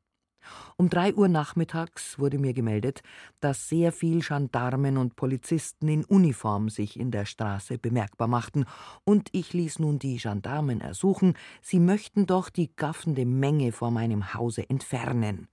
Um 0.76 0.90
drei 0.90 1.14
Uhr 1.14 1.28
nachmittags 1.28 2.18
wurde 2.18 2.38
mir 2.38 2.52
gemeldet, 2.52 3.00
dass 3.40 3.70
sehr 3.70 3.90
viel 3.90 4.20
Gendarmen 4.20 4.98
und 4.98 5.16
Polizisten 5.16 5.88
in 5.88 6.04
Uniform 6.04 6.68
sich 6.68 7.00
in 7.00 7.10
der 7.10 7.24
Straße 7.24 7.78
bemerkbar 7.78 8.28
machten, 8.28 8.66
und 9.04 9.30
ich 9.32 9.54
ließ 9.54 9.78
nun 9.78 9.98
die 9.98 10.18
Gendarmen 10.18 10.82
ersuchen, 10.82 11.34
sie 11.62 11.80
möchten 11.80 12.26
doch 12.26 12.50
die 12.50 12.70
gaffende 12.76 13.24
Menge 13.24 13.72
vor 13.72 13.90
meinem 13.90 14.34
Hause 14.34 14.68
entfernen. 14.68 15.48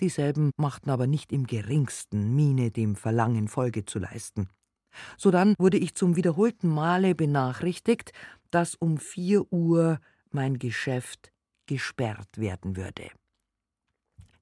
Dieselben 0.00 0.50
machten 0.56 0.90
aber 0.90 1.06
nicht 1.06 1.32
im 1.32 1.46
geringsten 1.46 2.34
Miene, 2.34 2.70
dem 2.70 2.96
Verlangen 2.96 3.48
Folge 3.48 3.84
zu 3.84 3.98
leisten. 3.98 4.48
Sodann 5.16 5.54
wurde 5.58 5.78
ich 5.78 5.94
zum 5.94 6.16
wiederholten 6.16 6.68
Male 6.68 7.14
benachrichtigt, 7.14 8.12
dass 8.50 8.74
um 8.74 8.98
vier 8.98 9.50
Uhr 9.52 10.00
mein 10.30 10.58
Geschäft 10.58 11.32
gesperrt 11.66 12.38
werden 12.38 12.76
würde. 12.76 13.10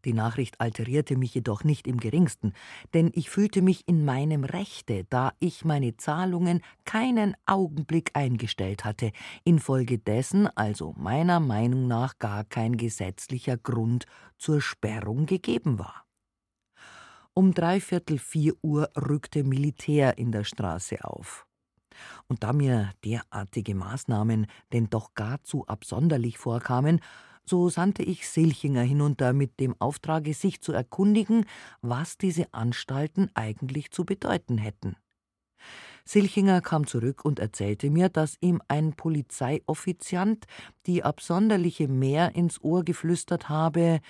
Die 0.04 0.12
Nachricht 0.12 0.60
alterierte 0.60 1.16
mich 1.16 1.34
jedoch 1.34 1.64
nicht 1.64 1.86
im 1.86 1.98
geringsten, 1.98 2.52
denn 2.92 3.10
ich 3.14 3.30
fühlte 3.30 3.62
mich 3.62 3.88
in 3.88 4.04
meinem 4.04 4.44
Rechte, 4.44 5.04
da 5.08 5.32
ich 5.38 5.64
meine 5.64 5.96
Zahlungen 5.96 6.60
keinen 6.84 7.34
Augenblick 7.46 8.10
eingestellt 8.14 8.84
hatte, 8.84 9.12
infolgedessen 9.44 10.46
also 10.48 10.94
meiner 10.96 11.40
Meinung 11.40 11.86
nach 11.86 12.18
gar 12.18 12.44
kein 12.44 12.76
gesetzlicher 12.76 13.56
Grund 13.56 14.04
zur 14.36 14.60
Sperrung 14.60 15.26
gegeben 15.26 15.78
war. 15.78 16.04
Um 17.32 17.52
dreiviertel 17.52 18.18
vier 18.18 18.54
Uhr 18.62 18.90
rückte 18.96 19.42
Militär 19.42 20.18
in 20.18 20.30
der 20.30 20.44
Straße 20.44 21.02
auf. 21.02 21.46
Und 22.28 22.42
da 22.42 22.52
mir 22.52 22.90
derartige 23.04 23.74
Maßnahmen 23.74 24.46
denn 24.72 24.90
doch 24.90 25.14
gar 25.14 25.42
zu 25.42 25.66
absonderlich 25.66 26.38
vorkamen, 26.38 27.00
so 27.44 27.68
sandte 27.68 28.02
ich 28.02 28.28
Silchinger 28.28 28.82
hinunter 28.82 29.32
mit 29.32 29.60
dem 29.60 29.74
Auftrage, 29.80 30.34
sich 30.34 30.60
zu 30.60 30.72
erkundigen, 30.72 31.46
was 31.82 32.18
diese 32.18 32.52
Anstalten 32.52 33.30
eigentlich 33.34 33.90
zu 33.90 34.04
bedeuten 34.04 34.58
hätten. 34.58 34.96
Silchinger 36.04 36.60
kam 36.60 36.86
zurück 36.86 37.24
und 37.24 37.38
erzählte 37.38 37.90
mir, 37.90 38.10
dass 38.10 38.36
ihm 38.40 38.60
ein 38.68 38.92
Polizeioffiziant 38.92 40.44
die 40.86 41.02
absonderliche 41.02 41.88
Mehr 41.88 42.34
ins 42.34 42.62
Ohr 42.62 42.84
geflüstert 42.84 43.48
habe, 43.48 44.00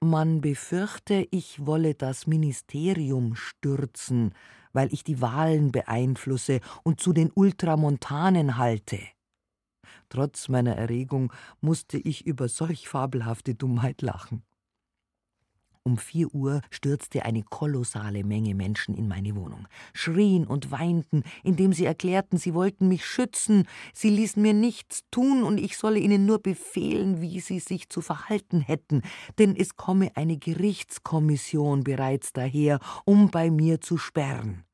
man 0.00 0.40
befürchte, 0.40 1.26
ich 1.30 1.64
wolle 1.64 1.94
das 1.94 2.26
Ministerium 2.26 3.34
stürzen, 3.34 4.34
weil 4.72 4.92
ich 4.92 5.04
die 5.04 5.22
Wahlen 5.22 5.72
beeinflusse 5.72 6.60
und 6.82 7.00
zu 7.00 7.14
den 7.14 7.30
Ultramontanen 7.34 8.58
halte. 8.58 8.98
Trotz 10.08 10.48
meiner 10.48 10.76
Erregung 10.76 11.32
musste 11.60 11.98
ich 11.98 12.26
über 12.26 12.48
solch 12.48 12.88
fabelhafte 12.88 13.54
Dummheit 13.54 14.02
lachen. 14.02 14.42
Um 15.86 15.98
vier 15.98 16.34
Uhr 16.34 16.62
stürzte 16.68 17.24
eine 17.24 17.44
kolossale 17.44 18.24
Menge 18.24 18.56
Menschen 18.56 18.96
in 18.96 19.06
meine 19.06 19.36
Wohnung, 19.36 19.68
schrien 19.92 20.44
und 20.44 20.72
weinten, 20.72 21.22
indem 21.44 21.72
sie 21.72 21.84
erklärten, 21.84 22.38
sie 22.38 22.54
wollten 22.54 22.88
mich 22.88 23.06
schützen, 23.06 23.68
sie 23.94 24.10
ließen 24.10 24.42
mir 24.42 24.52
nichts 24.52 25.04
tun 25.12 25.44
und 25.44 25.58
ich 25.58 25.76
solle 25.76 26.00
ihnen 26.00 26.26
nur 26.26 26.40
befehlen, 26.40 27.20
wie 27.20 27.38
sie 27.38 27.60
sich 27.60 27.88
zu 27.88 28.00
verhalten 28.00 28.58
hätten, 28.58 29.02
denn 29.38 29.54
es 29.54 29.76
komme 29.76 30.10
eine 30.16 30.38
Gerichtskommission 30.38 31.84
bereits 31.84 32.32
daher, 32.32 32.80
um 33.04 33.30
bei 33.30 33.52
mir 33.52 33.80
zu 33.80 33.96
sperren. 33.96 34.65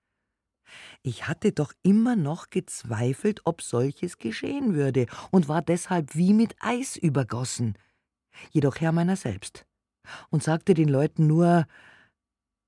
Ich 1.03 1.29
hatte 1.29 1.53
doch 1.53 1.73
immer 1.83 2.17
noch 2.17 2.51
gezweifelt, 2.51 3.41
ob 3.45 3.63
solches 3.63 4.19
geschehen 4.19 4.75
würde, 4.75 5.07
und 5.31 5.49
war 5.49 5.63
deshalb 5.63 6.15
wie 6.15 6.33
mit 6.33 6.55
Eis 6.61 6.97
übergossen. 6.97 7.77
Jedoch 8.51 8.81
Herr 8.81 8.93
meiner 8.93 9.17
selbst. 9.17 9.67
Und 10.31 10.43
sagte 10.43 10.75
den 10.75 10.89
Leuten 10.89 11.27
nur, 11.27 11.67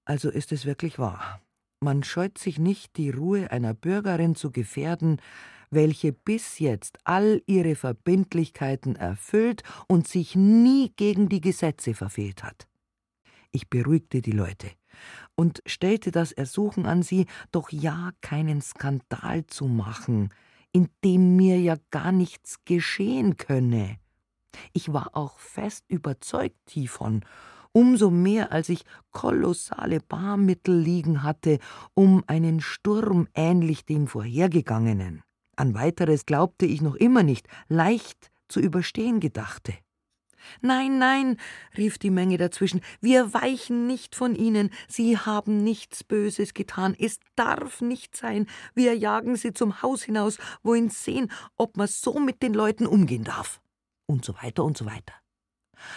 also 0.04 0.30
ist 0.30 0.52
es 0.52 0.66
wirklich 0.66 0.98
wahr. 0.98 1.40
Man 1.80 2.02
scheut 2.02 2.38
sich 2.38 2.58
nicht, 2.58 2.96
die 2.96 3.10
Ruhe 3.10 3.50
einer 3.50 3.74
Bürgerin 3.74 4.34
zu 4.34 4.50
gefährden, 4.50 5.20
welche 5.70 6.12
bis 6.12 6.58
jetzt 6.58 6.98
all 7.04 7.42
ihre 7.46 7.74
Verbindlichkeiten 7.74 8.96
erfüllt 8.96 9.62
und 9.88 10.06
sich 10.06 10.34
nie 10.36 10.92
gegen 10.96 11.28
die 11.28 11.40
Gesetze 11.40 11.94
verfehlt 11.94 12.42
hat. 12.42 12.68
Ich 13.50 13.68
beruhigte 13.68 14.22
die 14.22 14.32
Leute 14.32 14.70
und 15.36 15.62
stellte 15.66 16.10
das 16.10 16.32
Ersuchen 16.32 16.86
an 16.86 17.02
sie, 17.02 17.26
doch 17.52 17.70
ja 17.70 18.10
keinen 18.20 18.62
Skandal 18.62 19.46
zu 19.46 19.66
machen, 19.66 20.30
in 20.72 20.88
dem 21.04 21.36
mir 21.36 21.60
ja 21.60 21.76
gar 21.90 22.12
nichts 22.12 22.64
geschehen 22.64 23.36
könne. 23.36 23.98
Ich 24.72 24.92
war 24.92 25.10
auch 25.12 25.38
fest 25.38 25.84
überzeugt 25.88 26.70
hiervon, 26.70 27.24
umso 27.72 28.10
mehr 28.10 28.52
als 28.52 28.68
ich 28.68 28.84
kolossale 29.10 30.00
Barmittel 30.00 30.78
liegen 30.78 31.22
hatte, 31.22 31.58
um 31.94 32.22
einen 32.26 32.60
Sturm 32.60 33.28
ähnlich 33.34 33.84
dem 33.84 34.06
vorhergegangenen. 34.06 35.22
An 35.56 35.74
weiteres 35.74 36.26
glaubte 36.26 36.66
ich 36.66 36.82
noch 36.82 36.94
immer 36.94 37.22
nicht, 37.22 37.48
leicht 37.68 38.30
zu 38.48 38.60
überstehen 38.60 39.20
gedachte. 39.20 39.74
Nein, 40.60 40.98
nein, 40.98 41.36
rief 41.76 41.98
die 41.98 42.10
Menge 42.10 42.36
dazwischen, 42.36 42.80
wir 43.00 43.34
weichen 43.34 43.86
nicht 43.86 44.14
von 44.14 44.34
Ihnen, 44.34 44.70
Sie 44.88 45.18
haben 45.18 45.62
nichts 45.64 46.04
Böses 46.04 46.54
getan, 46.54 46.94
es 46.98 47.20
darf 47.36 47.80
nicht 47.80 48.16
sein, 48.16 48.46
wir 48.74 48.96
jagen 48.96 49.36
Sie 49.36 49.52
zum 49.52 49.82
Haus 49.82 50.02
hinaus, 50.02 50.38
wohin 50.62 50.90
sehen, 50.90 51.30
ob 51.56 51.76
man 51.76 51.88
so 51.88 52.18
mit 52.18 52.42
den 52.42 52.54
Leuten 52.54 52.86
umgehen 52.86 53.24
darf. 53.24 53.60
Und 54.06 54.24
so 54.24 54.34
weiter 54.34 54.64
und 54.64 54.76
so 54.76 54.86
weiter. 54.86 55.14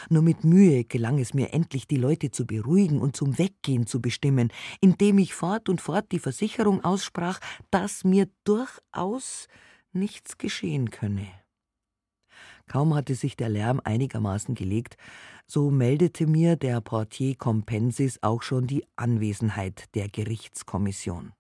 Nur 0.09 0.21
mit 0.21 0.43
Mühe 0.43 0.83
gelang 0.83 1.19
es 1.19 1.33
mir 1.33 1.53
endlich, 1.53 1.87
die 1.87 1.97
Leute 1.97 2.31
zu 2.31 2.45
beruhigen 2.45 2.99
und 2.99 3.15
zum 3.15 3.37
Weggehen 3.37 3.87
zu 3.87 4.01
bestimmen, 4.01 4.51
indem 4.81 5.17
ich 5.17 5.33
fort 5.33 5.69
und 5.69 5.81
fort 5.81 6.11
die 6.11 6.19
Versicherung 6.19 6.83
aussprach, 6.83 7.39
dass 7.71 8.03
mir 8.03 8.29
durchaus 8.43 9.47
nichts 9.93 10.37
geschehen 10.37 10.91
könne. 10.91 11.27
Kaum 12.67 12.93
hatte 12.93 13.15
sich 13.15 13.37
der 13.37 13.49
Lärm 13.49 13.81
einigermaßen 13.83 14.53
gelegt, 14.53 14.97
so 15.45 15.71
meldete 15.71 16.27
mir 16.27 16.57
der 16.57 16.81
Portier 16.81 17.35
Compensis 17.35 18.19
auch 18.21 18.43
schon 18.43 18.67
die 18.67 18.85
Anwesenheit 18.97 19.85
der 19.95 20.09
Gerichtskommission. 20.09 21.33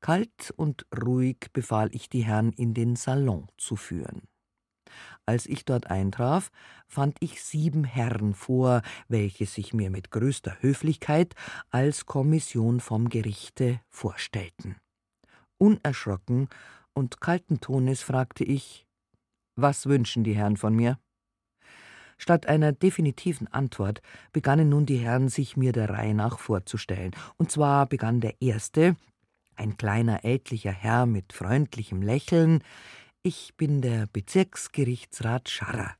Kalt 0.00 0.52
und 0.56 0.86
ruhig 0.96 1.48
befahl 1.52 1.94
ich 1.94 2.08
die 2.08 2.24
Herren 2.24 2.52
in 2.52 2.74
den 2.74 2.96
Salon 2.96 3.48
zu 3.56 3.76
führen. 3.76 4.22
Als 5.24 5.46
ich 5.46 5.64
dort 5.64 5.90
eintraf, 5.90 6.50
fand 6.88 7.16
ich 7.20 7.42
sieben 7.42 7.84
Herren 7.84 8.34
vor, 8.34 8.82
welche 9.08 9.46
sich 9.46 9.72
mir 9.72 9.90
mit 9.90 10.10
größter 10.10 10.56
Höflichkeit 10.60 11.34
als 11.70 12.06
Kommission 12.06 12.80
vom 12.80 13.08
Gerichte 13.08 13.80
vorstellten. 13.88 14.76
Unerschrocken 15.58 16.48
und 16.94 17.20
kalten 17.20 17.60
Tones 17.60 18.02
fragte 18.02 18.44
ich 18.44 18.86
was 19.62 19.86
wünschen 19.86 20.24
die 20.24 20.34
Herren 20.34 20.56
von 20.56 20.74
mir? 20.74 20.98
Statt 22.18 22.46
einer 22.46 22.72
definitiven 22.72 23.48
Antwort 23.48 24.02
begannen 24.32 24.68
nun 24.68 24.84
die 24.84 24.98
Herren, 24.98 25.28
sich 25.28 25.56
mir 25.56 25.72
der 25.72 25.88
Reihe 25.88 26.14
nach 26.14 26.38
vorzustellen. 26.38 27.12
Und 27.38 27.50
zwar 27.50 27.86
begann 27.86 28.20
der 28.20 28.42
erste, 28.42 28.96
ein 29.56 29.78
kleiner 29.78 30.24
ältlicher 30.24 30.72
Herr 30.72 31.06
mit 31.06 31.32
freundlichem 31.32 32.02
Lächeln, 32.02 32.62
ich 33.22 33.54
bin 33.56 33.80
der 33.80 34.06
Bezirksgerichtsrat 34.06 35.48
Scharrer. 35.48 35.94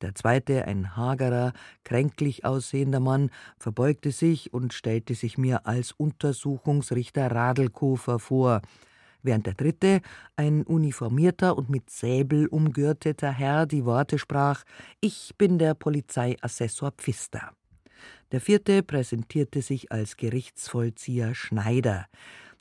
Der 0.00 0.14
zweite, 0.14 0.66
ein 0.66 0.96
hagerer, 0.96 1.52
kränklich 1.82 2.44
aussehender 2.44 3.00
Mann, 3.00 3.30
verbeugte 3.58 4.12
sich 4.12 4.52
und 4.52 4.74
stellte 4.74 5.14
sich 5.14 5.38
mir 5.38 5.66
als 5.66 5.92
Untersuchungsrichter 5.92 7.30
Radelkofer 7.30 8.18
vor, 8.18 8.60
während 9.24 9.46
der 9.46 9.54
dritte, 9.54 10.00
ein 10.36 10.62
uniformierter 10.62 11.56
und 11.56 11.68
mit 11.68 11.90
Säbel 11.90 12.46
umgürteter 12.46 13.32
Herr, 13.32 13.66
die 13.66 13.84
Worte 13.84 14.18
sprach: 14.18 14.64
Ich 15.00 15.34
bin 15.36 15.58
der 15.58 15.74
Polizeiassessor 15.74 16.92
Pfister. 16.92 17.52
Der 18.32 18.40
vierte 18.40 18.82
präsentierte 18.82 19.62
sich 19.62 19.90
als 19.92 20.16
Gerichtsvollzieher 20.16 21.34
Schneider, 21.34 22.06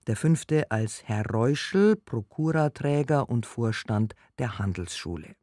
der 0.07 0.15
fünfte 0.15 0.69
als 0.71 1.03
Herr 1.07 1.25
Reuschel, 1.25 1.95
Prokuraträger 1.95 3.29
und 3.29 3.45
Vorstand 3.45 4.15
der 4.39 4.59
Handelsschule. 4.59 5.35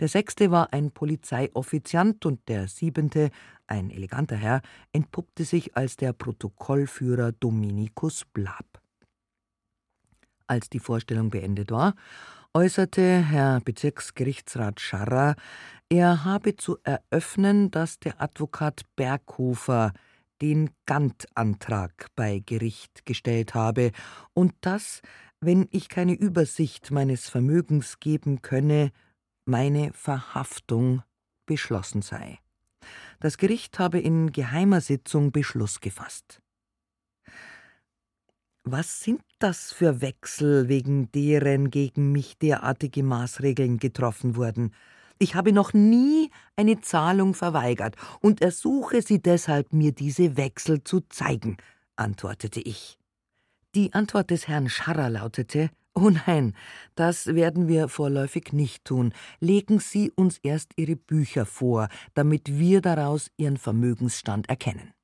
Der 0.00 0.08
sechste 0.08 0.50
war 0.50 0.72
ein 0.72 0.90
Polizeioffiziant 0.90 2.26
und 2.26 2.48
der 2.48 2.68
siebente, 2.68 3.30
ein 3.66 3.90
eleganter 3.90 4.36
Herr, 4.36 4.62
entpuppte 4.92 5.44
sich 5.44 5.76
als 5.76 5.96
der 5.96 6.12
Protokollführer 6.12 7.32
Dominikus 7.32 8.24
Blab. 8.24 8.81
Als 10.52 10.68
die 10.68 10.80
Vorstellung 10.80 11.30
beendet 11.30 11.70
war, 11.70 11.94
äußerte 12.52 13.22
Herr 13.22 13.60
Bezirksgerichtsrat 13.60 14.80
Scharrer, 14.80 15.34
er 15.88 16.26
habe 16.26 16.56
zu 16.56 16.76
eröffnen, 16.82 17.70
dass 17.70 17.98
der 17.98 18.20
Advokat 18.20 18.82
Berghofer 18.94 19.94
den 20.42 20.68
Gantt-Antrag 20.84 22.08
bei 22.16 22.42
Gericht 22.44 23.06
gestellt 23.06 23.54
habe 23.54 23.92
und 24.34 24.52
dass, 24.60 25.00
wenn 25.40 25.68
ich 25.70 25.88
keine 25.88 26.12
Übersicht 26.12 26.90
meines 26.90 27.30
Vermögens 27.30 27.98
geben 27.98 28.42
könne, 28.42 28.90
meine 29.46 29.94
Verhaftung 29.94 31.02
beschlossen 31.46 32.02
sei. 32.02 32.40
Das 33.20 33.38
Gericht 33.38 33.78
habe 33.78 34.00
in 34.00 34.32
geheimer 34.32 34.82
Sitzung 34.82 35.32
Beschluss 35.32 35.80
gefasst. 35.80 36.42
Was 38.64 39.02
sind 39.02 39.22
das 39.40 39.72
für 39.72 40.00
Wechsel, 40.00 40.68
wegen 40.68 41.10
deren 41.10 41.70
gegen 41.70 42.12
mich 42.12 42.38
derartige 42.38 43.02
Maßregeln 43.02 43.78
getroffen 43.78 44.36
wurden? 44.36 44.72
Ich 45.18 45.34
habe 45.34 45.52
noch 45.52 45.72
nie 45.72 46.30
eine 46.54 46.80
Zahlung 46.80 47.34
verweigert 47.34 47.96
und 48.20 48.40
ersuche 48.40 49.02
Sie 49.02 49.20
deshalb, 49.20 49.72
mir 49.72 49.90
diese 49.90 50.36
Wechsel 50.36 50.84
zu 50.84 51.00
zeigen, 51.00 51.56
antwortete 51.96 52.60
ich. 52.60 52.98
Die 53.74 53.94
Antwort 53.94 54.30
des 54.30 54.46
Herrn 54.46 54.68
Scharrer 54.68 55.10
lautete, 55.10 55.70
Oh 55.94 56.10
nein, 56.26 56.54
das 56.94 57.26
werden 57.26 57.66
wir 57.66 57.88
vorläufig 57.88 58.52
nicht 58.52 58.84
tun. 58.84 59.12
Legen 59.40 59.80
Sie 59.80 60.12
uns 60.12 60.38
erst 60.38 60.70
Ihre 60.76 60.96
Bücher 60.96 61.46
vor, 61.46 61.88
damit 62.14 62.58
wir 62.58 62.80
daraus 62.80 63.28
Ihren 63.36 63.56
Vermögensstand 63.56 64.48
erkennen. 64.48 64.94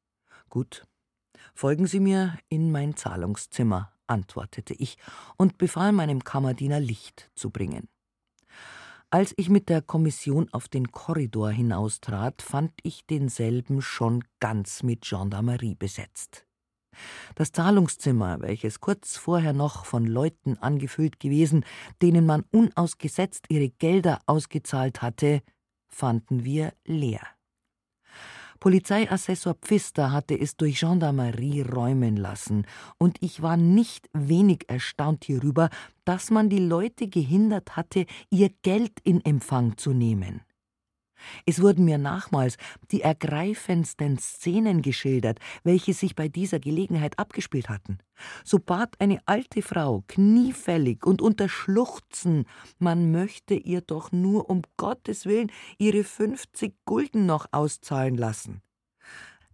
Gut. 0.48 0.84
Folgen 1.60 1.88
Sie 1.88 1.98
mir 1.98 2.38
in 2.48 2.70
mein 2.70 2.94
Zahlungszimmer, 2.94 3.92
antwortete 4.06 4.74
ich 4.74 4.96
und 5.36 5.58
befahl 5.58 5.90
meinem 5.90 6.22
Kammerdiener 6.22 6.78
Licht 6.78 7.32
zu 7.34 7.50
bringen. 7.50 7.88
Als 9.10 9.34
ich 9.36 9.48
mit 9.48 9.68
der 9.68 9.82
Kommission 9.82 10.48
auf 10.52 10.68
den 10.68 10.92
Korridor 10.92 11.50
hinaustrat, 11.50 12.42
fand 12.42 12.70
ich 12.84 13.06
denselben 13.06 13.82
schon 13.82 14.22
ganz 14.38 14.84
mit 14.84 15.00
Gendarmerie 15.00 15.74
besetzt. 15.74 16.46
Das 17.34 17.50
Zahlungszimmer, 17.50 18.40
welches 18.40 18.78
kurz 18.78 19.16
vorher 19.16 19.52
noch 19.52 19.84
von 19.84 20.06
Leuten 20.06 20.58
angefüllt 20.58 21.18
gewesen, 21.18 21.64
denen 22.00 22.24
man 22.24 22.44
unausgesetzt 22.52 23.46
ihre 23.48 23.70
Gelder 23.70 24.20
ausgezahlt 24.26 25.02
hatte, 25.02 25.42
fanden 25.88 26.44
wir 26.44 26.72
leer. 26.84 27.26
Polizeiassessor 28.60 29.54
Pfister 29.54 30.12
hatte 30.12 30.38
es 30.38 30.56
durch 30.56 30.80
Gendarmerie 30.80 31.62
räumen 31.62 32.16
lassen, 32.16 32.66
und 32.98 33.18
ich 33.20 33.42
war 33.42 33.56
nicht 33.56 34.08
wenig 34.12 34.64
erstaunt 34.68 35.24
hierüber, 35.24 35.70
dass 36.04 36.30
man 36.30 36.48
die 36.48 36.58
Leute 36.58 37.08
gehindert 37.08 37.76
hatte, 37.76 38.06
ihr 38.30 38.50
Geld 38.62 39.00
in 39.04 39.24
Empfang 39.24 39.76
zu 39.76 39.92
nehmen. 39.92 40.42
Es 41.46 41.61
wurden 41.62 41.85
mir 41.85 41.98
nachmals 41.98 42.57
die 42.90 43.02
ergreifendsten 43.02 44.18
Szenen 44.18 44.83
geschildert, 44.83 45.38
welche 45.64 45.94
sich 45.94 46.14
bei 46.14 46.28
dieser 46.28 46.61
Gelegenheit 46.61 47.18
abgespielt 47.18 47.68
hatten. 47.68 47.98
So 48.44 48.59
bat 48.59 48.94
eine 49.00 49.20
alte 49.26 49.62
Frau 49.62 50.04
kniefällig 50.09 51.07
und 51.07 51.22
unter 51.22 51.48
Schluchzen, 51.48 52.46
man 52.78 53.11
möchte 53.11 53.54
ihr 53.54 53.81
doch 53.81 54.12
nur 54.12 54.50
um 54.50 54.62
Gottes 54.76 55.26
willen 55.26 55.52
ihre 55.78 56.04
fünfzig 56.04 56.74
Gulden 56.85 57.26
noch 57.26 57.46
auszahlen 57.52 58.16
lassen. 58.16 58.62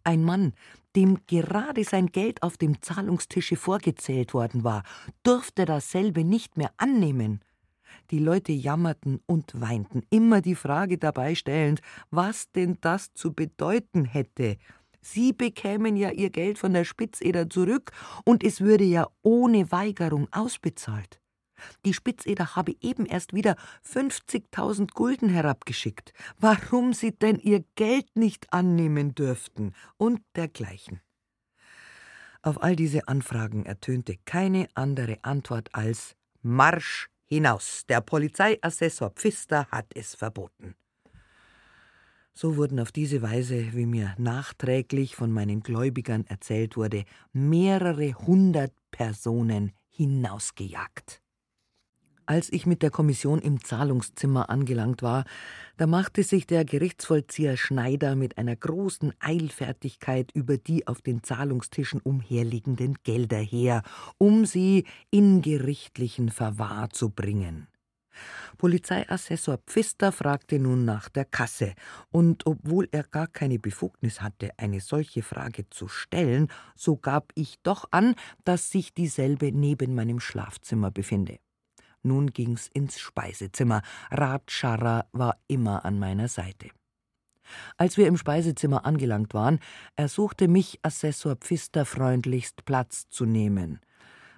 Ein 0.03 0.23
Mann, 0.23 0.53
dem 0.97 1.19
gerade 1.27 1.83
sein 1.83 2.07
Geld 2.07 2.43
auf 2.43 2.57
dem 2.57 2.83
Zahlungstische 2.83 3.57
vorgezählt 3.57 4.35
worden 4.35 4.63
war, 4.63 4.83
durfte 5.23 5.65
dasselbe 5.65 6.25
nicht 6.25 6.57
mehr 6.57 6.71
annehmen. 6.77 7.41
Die 8.11 8.19
Leute 8.19 8.53
jammerten 8.53 9.21
und 9.27 9.61
weinten, 9.61 10.03
immer 10.11 10.41
die 10.41 10.55
Frage 10.55 10.99
dabei 10.99 11.35
stellend, 11.35 11.81
was 12.11 12.51
denn 12.53 12.79
das 12.81 13.13
zu 13.15 13.33
bedeuten 13.33 14.05
hätte. 14.05 14.57
Sie 15.01 15.33
bekämen 15.33 15.97
ja 15.97 16.11
ihr 16.11 16.31
Geld 16.31 16.59
von 16.59 16.73
der 16.73 16.85
Spitzeder 16.85 17.49
zurück 17.51 17.93
und 18.25 18.43
es 18.43 18.61
würde 18.61 18.85
ja 18.85 19.07
ohne 19.23 19.71
Weigerung 19.71 20.29
ausbezahlt. 20.33 21.21
Die 21.85 21.95
Spitzeder 21.95 22.57
habe 22.57 22.75
eben 22.81 23.07
erst 23.07 23.33
wieder 23.33 23.57
50.000 23.87 24.93
Gulden 24.93 25.29
herabgeschickt. 25.29 26.13
Warum 26.39 26.93
sie 26.93 27.13
denn 27.13 27.39
ihr 27.39 27.65
Geld 27.75 28.17
nicht 28.17 28.53
annehmen 28.53 29.15
dürften 29.15 29.73
und 29.97 30.21
dergleichen. 30.37 31.01
Auf 32.43 32.63
all 32.63 32.77
diese 32.77 33.09
Anfragen 33.09 33.65
ertönte 33.65 34.17
keine 34.25 34.69
andere 34.75 35.19
Antwort 35.23 35.75
als 35.75 36.15
Marsch 36.43 37.09
hinaus. 37.27 37.85
Der 37.89 38.01
Polizeiassessor 38.01 39.11
Pfister 39.11 39.67
hat 39.71 39.87
es 39.95 40.15
verboten. 40.15 40.75
So 42.33 42.57
wurden 42.57 42.81
auf 42.81 42.91
diese 42.91 43.23
Weise, 43.23 43.75
wie 43.75 43.87
mir 43.87 44.15
nachträglich 44.19 45.15
von 45.15 45.31
meinen 45.31 45.61
Gläubigern 45.61 46.25
erzählt 46.27 46.77
wurde, 46.77 47.05
mehrere 47.33 48.13
hundert 48.15 48.73
Personen 48.91 49.73
hinausgejagt. 49.89 51.24
Als 52.27 52.51
ich 52.51 52.65
mit 52.65 52.83
der 52.83 52.91
Kommission 52.91 53.39
im 53.41 53.63
Zahlungszimmer 53.63 54.49
angelangt 54.49 55.03
war, 55.03 55.25
da 55.77 55.87
machte 55.87 56.23
sich 56.23 56.47
der 56.47 56.65
Gerichtsvollzieher 56.65 57.59
Schneider 57.59 58.17
mit 58.17 58.39
einer 58.39 58.57
großen 58.57 59.13
Eilfertigkeit 59.21 60.31
über 60.33 60.57
die 60.57 60.87
auf 60.87 61.03
den 61.03 61.23
Zahlungstischen 61.23 62.01
umherliegenden 62.01 62.97
Gelder 63.05 63.39
her, 63.39 63.83
um 64.17 64.47
sie 64.47 64.85
in 65.11 65.43
gerichtlichen 65.43 66.31
Verwahr 66.31 66.89
zu 66.91 67.11
bringen. 67.11 67.69
Polizeiassessor 68.57 69.59
Pfister 69.67 70.13
fragte 70.13 70.59
nun 70.59 70.85
nach 70.87 71.11
der 71.11 71.27
Kasse, 71.27 71.75
und 72.11 72.47
obwohl 72.47 72.89
er 72.91 73.03
gar 73.03 73.27
keine 73.27 73.59
Befugnis 73.59 74.23
hatte, 74.23 74.51
eine 74.57 74.81
solche 74.81 75.23
Frage 75.23 75.69
zu 75.69 75.89
stellen, 75.89 76.49
so 76.75 76.97
gab 76.97 77.33
ich 77.35 77.57
doch 77.63 77.85
an, 77.91 78.15
dass 78.45 78.71
sich 78.71 78.95
dieselbe 78.95 79.53
neben 79.53 79.95
meinem 79.95 80.21
Schlafzimmer 80.21 80.91
befinde. 80.91 81.39
Nun 82.05 82.33
ging's 82.33 82.69
ins 82.73 83.01
Speisezimmer. 83.01 83.83
Radscharrer 84.11 85.07
war 85.13 85.39
immer 85.49 85.85
an 85.85 85.99
meiner 85.99 86.29
Seite. 86.29 86.69
Als 87.77 87.97
wir 87.97 88.07
im 88.07 88.17
Speisezimmer 88.17 88.85
angelangt 88.85 89.35
waren, 89.35 89.59
ersuchte 89.97 90.49
mich 90.49 90.79
Assessor 90.83 91.37
Pfister 91.37 91.85
freundlichst 91.85 92.65
Platz 92.65 93.09
zu 93.09 93.25
nehmen. 93.25 93.81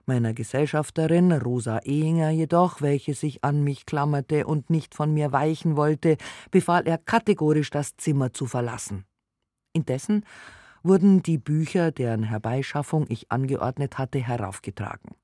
Meiner 0.06 0.34
Gesellschafterin, 0.34 1.32
Rosa 1.32 1.80
Ehinger 1.80 2.30
jedoch, 2.30 2.80
welche 2.80 3.14
sich 3.14 3.42
an 3.42 3.64
mich 3.64 3.86
klammerte 3.86 4.46
und 4.46 4.70
nicht 4.70 4.94
von 4.94 5.12
mir 5.12 5.32
weichen 5.32 5.76
wollte, 5.76 6.16
befahl 6.52 6.86
er 6.86 6.98
kategorisch, 6.98 7.70
das 7.70 7.96
Zimmer 7.96 8.32
zu 8.32 8.46
verlassen. 8.46 9.04
Indessen 9.72 10.24
wurden 10.84 11.24
die 11.24 11.38
Bücher, 11.38 11.90
deren 11.90 12.22
Herbeischaffung 12.22 13.06
ich 13.08 13.32
angeordnet 13.32 13.98
hatte, 13.98 14.20
heraufgetragen. 14.20 15.16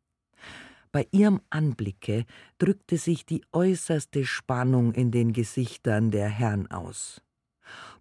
Bei 0.92 1.08
ihrem 1.10 1.40
Anblicke 1.48 2.26
drückte 2.58 2.98
sich 2.98 3.24
die 3.24 3.42
äußerste 3.52 4.26
Spannung 4.26 4.92
in 4.92 5.10
den 5.10 5.32
Gesichtern 5.32 6.10
der 6.10 6.28
Herren 6.28 6.70
aus. 6.70 7.22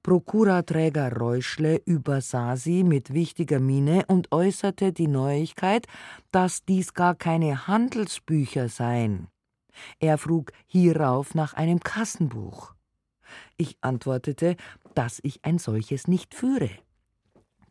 Prokuraträger 0.04 1.16
Reuschle 1.16 1.82
übersah 1.86 2.58
sie 2.58 2.84
mit 2.84 3.14
wichtiger 3.14 3.62
Miene 3.62 4.04
und 4.08 4.34
äußerte 4.34 4.92
die 4.92 5.08
Neuigkeit, 5.08 5.88
dass 6.32 6.66
dies 6.66 6.94
gar 6.94 7.16
keine 7.16 7.68
Handelsbücher 7.68 8.68
seien. 8.68 9.30
Er 10.00 10.18
frug 10.18 10.52
hierauf 10.68 11.34
nach 11.34 11.54
einem 11.54 11.80
Kassenbuch. 11.80 12.74
Ich 13.56 13.78
antwortete, 13.80 14.58
dass 14.96 15.22
ich 15.24 15.46
ein 15.46 15.60
solches 15.60 16.10
nicht 16.10 16.36
führe, 16.36 16.72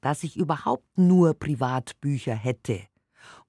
dass 0.00 0.22
ich 0.22 0.38
überhaupt 0.38 0.96
nur 0.96 1.35
Privatbücher 1.35 2.35
hätte 2.35 2.89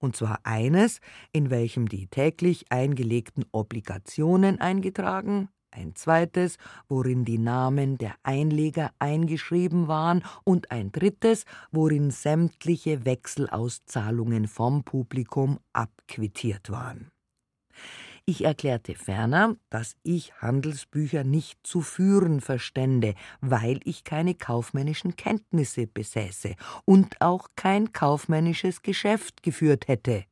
und 0.01 0.15
zwar 0.15 0.39
eines, 0.43 0.99
in 1.31 1.49
welchem 1.49 1.87
die 1.87 2.07
täglich 2.07 2.65
eingelegten 2.69 3.45
Obligationen 3.51 4.59
eingetragen, 4.59 5.47
ein 5.71 5.95
zweites, 5.95 6.57
worin 6.89 7.23
die 7.23 7.37
Namen 7.37 7.97
der 7.97 8.15
Einleger 8.23 8.91
eingeschrieben 8.99 9.87
waren, 9.87 10.23
und 10.43 10.69
ein 10.71 10.91
drittes, 10.91 11.45
worin 11.71 12.11
sämtliche 12.11 13.05
Wechselauszahlungen 13.05 14.47
vom 14.47 14.83
Publikum 14.83 15.59
abquittiert 15.71 16.69
waren. 16.69 17.11
Ich 18.25 18.43
erklärte 18.45 18.95
ferner, 18.95 19.55
dass 19.69 19.95
ich 20.03 20.33
Handelsbücher 20.35 21.23
nicht 21.23 21.59
zu 21.65 21.81
führen 21.81 22.39
verstände, 22.39 23.15
weil 23.41 23.79
ich 23.83 24.03
keine 24.03 24.35
kaufmännischen 24.35 25.15
Kenntnisse 25.15 25.87
besäße 25.87 26.55
und 26.85 27.19
auch 27.19 27.49
kein 27.55 27.93
kaufmännisches 27.93 28.83
Geschäft 28.83 29.41
geführt 29.41 29.87
hätte. 29.87 30.25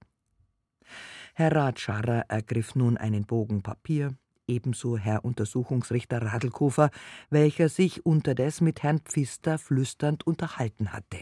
Herr 1.34 1.56
Ratscharrer 1.56 2.26
ergriff 2.28 2.76
nun 2.76 2.98
einen 2.98 3.26
Bogen 3.26 3.64
Papier, 3.64 4.16
ebenso 4.48 4.98
Herr 4.98 5.26
Untersuchungsrichter 5.26 6.22
Radlkofer, 6.22 6.92
welcher 7.30 7.70
sich 7.70 8.06
unterdes 8.06 8.62
mit 8.62 8.84
Herrn 8.84 9.00
Pfister 9.00 9.58
flüsternd 9.58 10.28
unterhalten 10.28 10.94
hatte. 10.94 11.20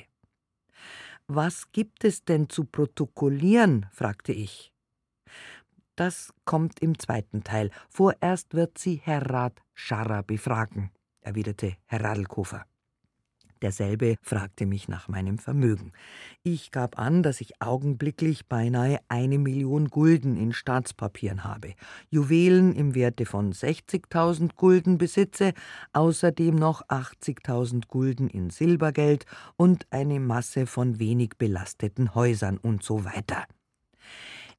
Was 1.28 1.72
gibt 1.72 2.04
es 2.04 2.24
denn 2.24 2.50
zu 2.50 2.66
protokollieren? 2.66 3.86
fragte 3.92 4.32
ich. 4.32 4.74
Das 5.98 6.32
kommt 6.46 6.80
im 6.80 7.00
zweiten 7.00 7.44
Teil. 7.44 7.72
Vorerst 7.90 8.54
wird 8.54 8.78
sie 8.78 9.02
Herr 9.04 9.32
Rat 9.32 9.60
Scharrer 9.74 10.22
befragen, 10.22 10.92
erwiderte 11.22 11.76
Herr 11.86 12.04
Radlkofer. 12.04 12.66
Derselbe 13.64 14.18
fragte 14.22 14.68
mich 14.68 14.88
nach 14.88 15.08
meinem 15.08 15.40
Vermögen. 15.40 15.92
Ich 16.44 16.70
gab 16.70 17.00
an, 17.00 17.24
dass 17.24 17.42
ich 17.42 17.60
augenblicklich 17.64 18.46
beinahe 18.46 19.00
eine 19.08 19.40
Million 19.40 19.88
Gulden 19.88 20.38
in 20.38 20.54
Staatspapieren 20.54 21.44
habe, 21.44 21.74
Juwelen 22.12 22.74
im 22.74 22.94
Werte 22.94 23.26
von 23.26 23.52
60.000 23.52 24.56
Gulden 24.56 25.00
besitze, 25.00 25.54
außerdem 25.94 26.54
noch 26.54 26.84
80.000 26.90 27.88
Gulden 27.88 28.30
in 28.30 28.52
Silbergeld 28.52 29.26
und 29.56 29.88
eine 29.90 30.20
Masse 30.20 30.68
von 30.68 31.00
wenig 31.00 31.32
belasteten 31.40 32.14
Häusern 32.14 32.60
und 32.60 32.84
so 32.84 33.04
weiter. 33.04 33.48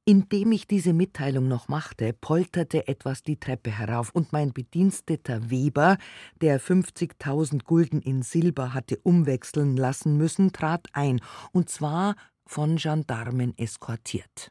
Indem 0.09 0.53
ich 0.53 0.65
diese 0.65 0.91
Mitteilung 0.91 1.47
noch 1.47 1.67
machte, 1.67 2.13
polterte 2.13 2.87
etwas 2.87 3.21
die 3.21 3.39
Treppe 3.39 3.69
herauf, 3.69 4.09
und 4.09 4.33
mein 4.33 4.53
Bediensteter 4.53 5.51
Weber, 5.51 5.99
der 6.41 6.59
50.000 6.59 7.63
Gulden 7.63 8.01
in 8.01 8.23
Silber 8.23 8.73
hatte 8.73 8.97
umwechseln 9.03 9.77
lassen 9.77 10.17
müssen, 10.17 10.51
trat 10.51 10.87
ein, 10.93 11.21
und 11.51 11.69
zwar 11.69 12.15
von 12.47 12.77
Gendarmen 12.77 13.55
eskortiert. 13.55 14.49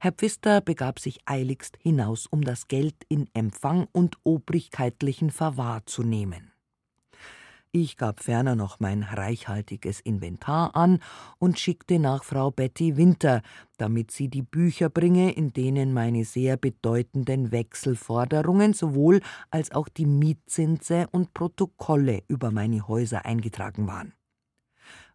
Herr 0.00 0.12
Pfister 0.12 0.62
begab 0.62 0.98
sich 0.98 1.18
eiligst 1.26 1.76
hinaus, 1.82 2.26
um 2.26 2.40
das 2.40 2.66
Geld 2.66 2.96
in 3.10 3.28
Empfang 3.34 3.86
und 3.92 4.16
obrigkeitlichen 4.22 5.30
Verwahr 5.30 5.84
zu 5.84 6.02
nehmen. 6.02 6.53
Ich 7.76 7.96
gab 7.96 8.22
ferner 8.22 8.54
noch 8.54 8.78
mein 8.78 9.02
reichhaltiges 9.02 9.98
Inventar 9.98 10.76
an 10.76 11.00
und 11.40 11.58
schickte 11.58 11.98
nach 11.98 12.22
Frau 12.22 12.52
Betty 12.52 12.96
Winter, 12.96 13.42
damit 13.78 14.12
sie 14.12 14.28
die 14.28 14.42
Bücher 14.42 14.88
bringe, 14.88 15.32
in 15.32 15.52
denen 15.52 15.92
meine 15.92 16.24
sehr 16.24 16.56
bedeutenden 16.56 17.50
Wechselforderungen 17.50 18.74
sowohl 18.74 19.20
als 19.50 19.72
auch 19.72 19.88
die 19.88 20.06
Mietzinse 20.06 21.08
und 21.10 21.34
Protokolle 21.34 22.22
über 22.28 22.52
meine 22.52 22.86
Häuser 22.86 23.26
eingetragen 23.26 23.88
waren. 23.88 24.12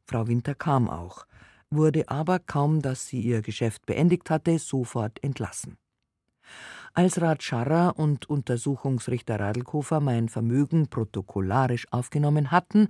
Frau 0.04 0.28
Winter 0.28 0.54
kam 0.54 0.90
auch, 0.90 1.26
wurde 1.70 2.10
aber, 2.10 2.40
kaum 2.40 2.82
dass 2.82 3.08
sie 3.08 3.22
ihr 3.22 3.42
Geschäft 3.42 3.86
beendigt 3.86 4.30
hatte, 4.30 4.60
sofort 4.60 5.24
entlassen. 5.24 5.78
Als 6.94 7.22
Rat 7.22 7.44
Scharrer 7.44 7.98
und 7.98 8.30
Untersuchungsrichter 8.30 9.40
Radlkofer 9.40 10.00
mein 10.00 10.30
Vermögen 10.30 10.88
protokollarisch 10.90 11.88
aufgenommen 11.92 12.52
hatten, 12.52 12.88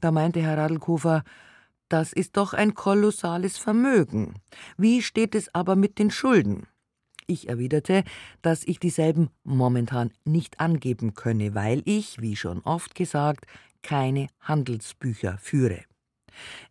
da 0.00 0.10
meinte 0.10 0.40
Herr 0.40 0.56
Radlkofer, 0.58 1.24
das 1.88 2.12
ist 2.12 2.36
doch 2.36 2.54
ein 2.54 2.74
kolossales 2.74 3.58
Vermögen. 3.58 4.34
Wie 4.76 5.02
steht 5.02 5.34
es 5.34 5.54
aber 5.54 5.74
mit 5.74 5.98
den 5.98 6.10
Schulden? 6.10 6.66
Ich 7.26 7.48
erwiderte, 7.48 8.04
dass 8.42 8.64
ich 8.64 8.78
dieselben 8.80 9.30
momentan 9.44 10.12
nicht 10.24 10.60
angeben 10.60 11.14
könne, 11.14 11.54
weil 11.54 11.82
ich, 11.84 12.20
wie 12.20 12.36
schon 12.36 12.60
oft 12.62 12.94
gesagt, 12.94 13.46
keine 13.82 14.28
Handelsbücher 14.40 15.38
führe. 15.38 15.84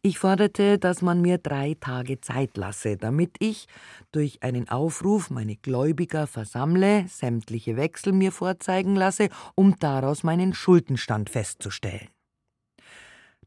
Ich 0.01 0.19
forderte, 0.19 0.77
dass 0.79 1.01
man 1.01 1.21
mir 1.21 1.37
drei 1.37 1.75
Tage 1.79 2.21
Zeit 2.21 2.57
lasse, 2.57 2.97
damit 2.97 3.35
ich 3.39 3.67
durch 4.11 4.43
einen 4.43 4.69
Aufruf 4.69 5.29
meine 5.29 5.55
Gläubiger 5.55 6.27
versammle, 6.27 7.05
sämtliche 7.07 7.77
Wechsel 7.77 8.13
mir 8.13 8.31
vorzeigen 8.31 8.95
lasse, 8.95 9.29
um 9.55 9.75
daraus 9.79 10.23
meinen 10.23 10.53
Schuldenstand 10.53 11.29
festzustellen. 11.29 12.09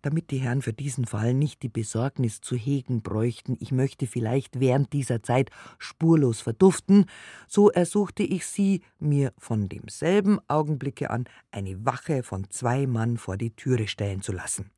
Damit 0.02 0.32
die 0.32 0.38
Herren 0.38 0.62
für 0.62 0.72
diesen 0.72 1.06
Fall 1.06 1.32
nicht 1.32 1.62
die 1.62 1.68
Besorgnis 1.68 2.40
zu 2.40 2.56
hegen 2.56 3.02
bräuchten, 3.02 3.56
ich 3.60 3.70
möchte 3.70 4.08
vielleicht 4.08 4.58
während 4.58 4.92
dieser 4.92 5.22
Zeit 5.22 5.50
spurlos 5.78 6.40
verduften, 6.40 7.06
so 7.46 7.70
ersuchte 7.70 8.24
ich 8.24 8.44
sie, 8.46 8.82
mir 8.98 9.32
von 9.38 9.68
demselben 9.68 10.40
Augenblicke 10.48 11.08
an 11.10 11.24
eine 11.52 11.86
Wache 11.86 12.24
von 12.24 12.50
zwei 12.50 12.88
Mann 12.88 13.16
vor 13.16 13.36
die 13.36 13.54
Türe 13.54 13.86
stellen 13.86 14.22
zu 14.22 14.32
lassen 14.32 14.70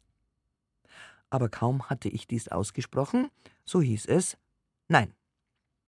aber 1.30 1.48
kaum 1.48 1.88
hatte 1.88 2.08
ich 2.08 2.26
dies 2.26 2.48
ausgesprochen, 2.48 3.28
so 3.64 3.80
hieß 3.80 4.06
es 4.06 4.36
Nein, 4.88 5.14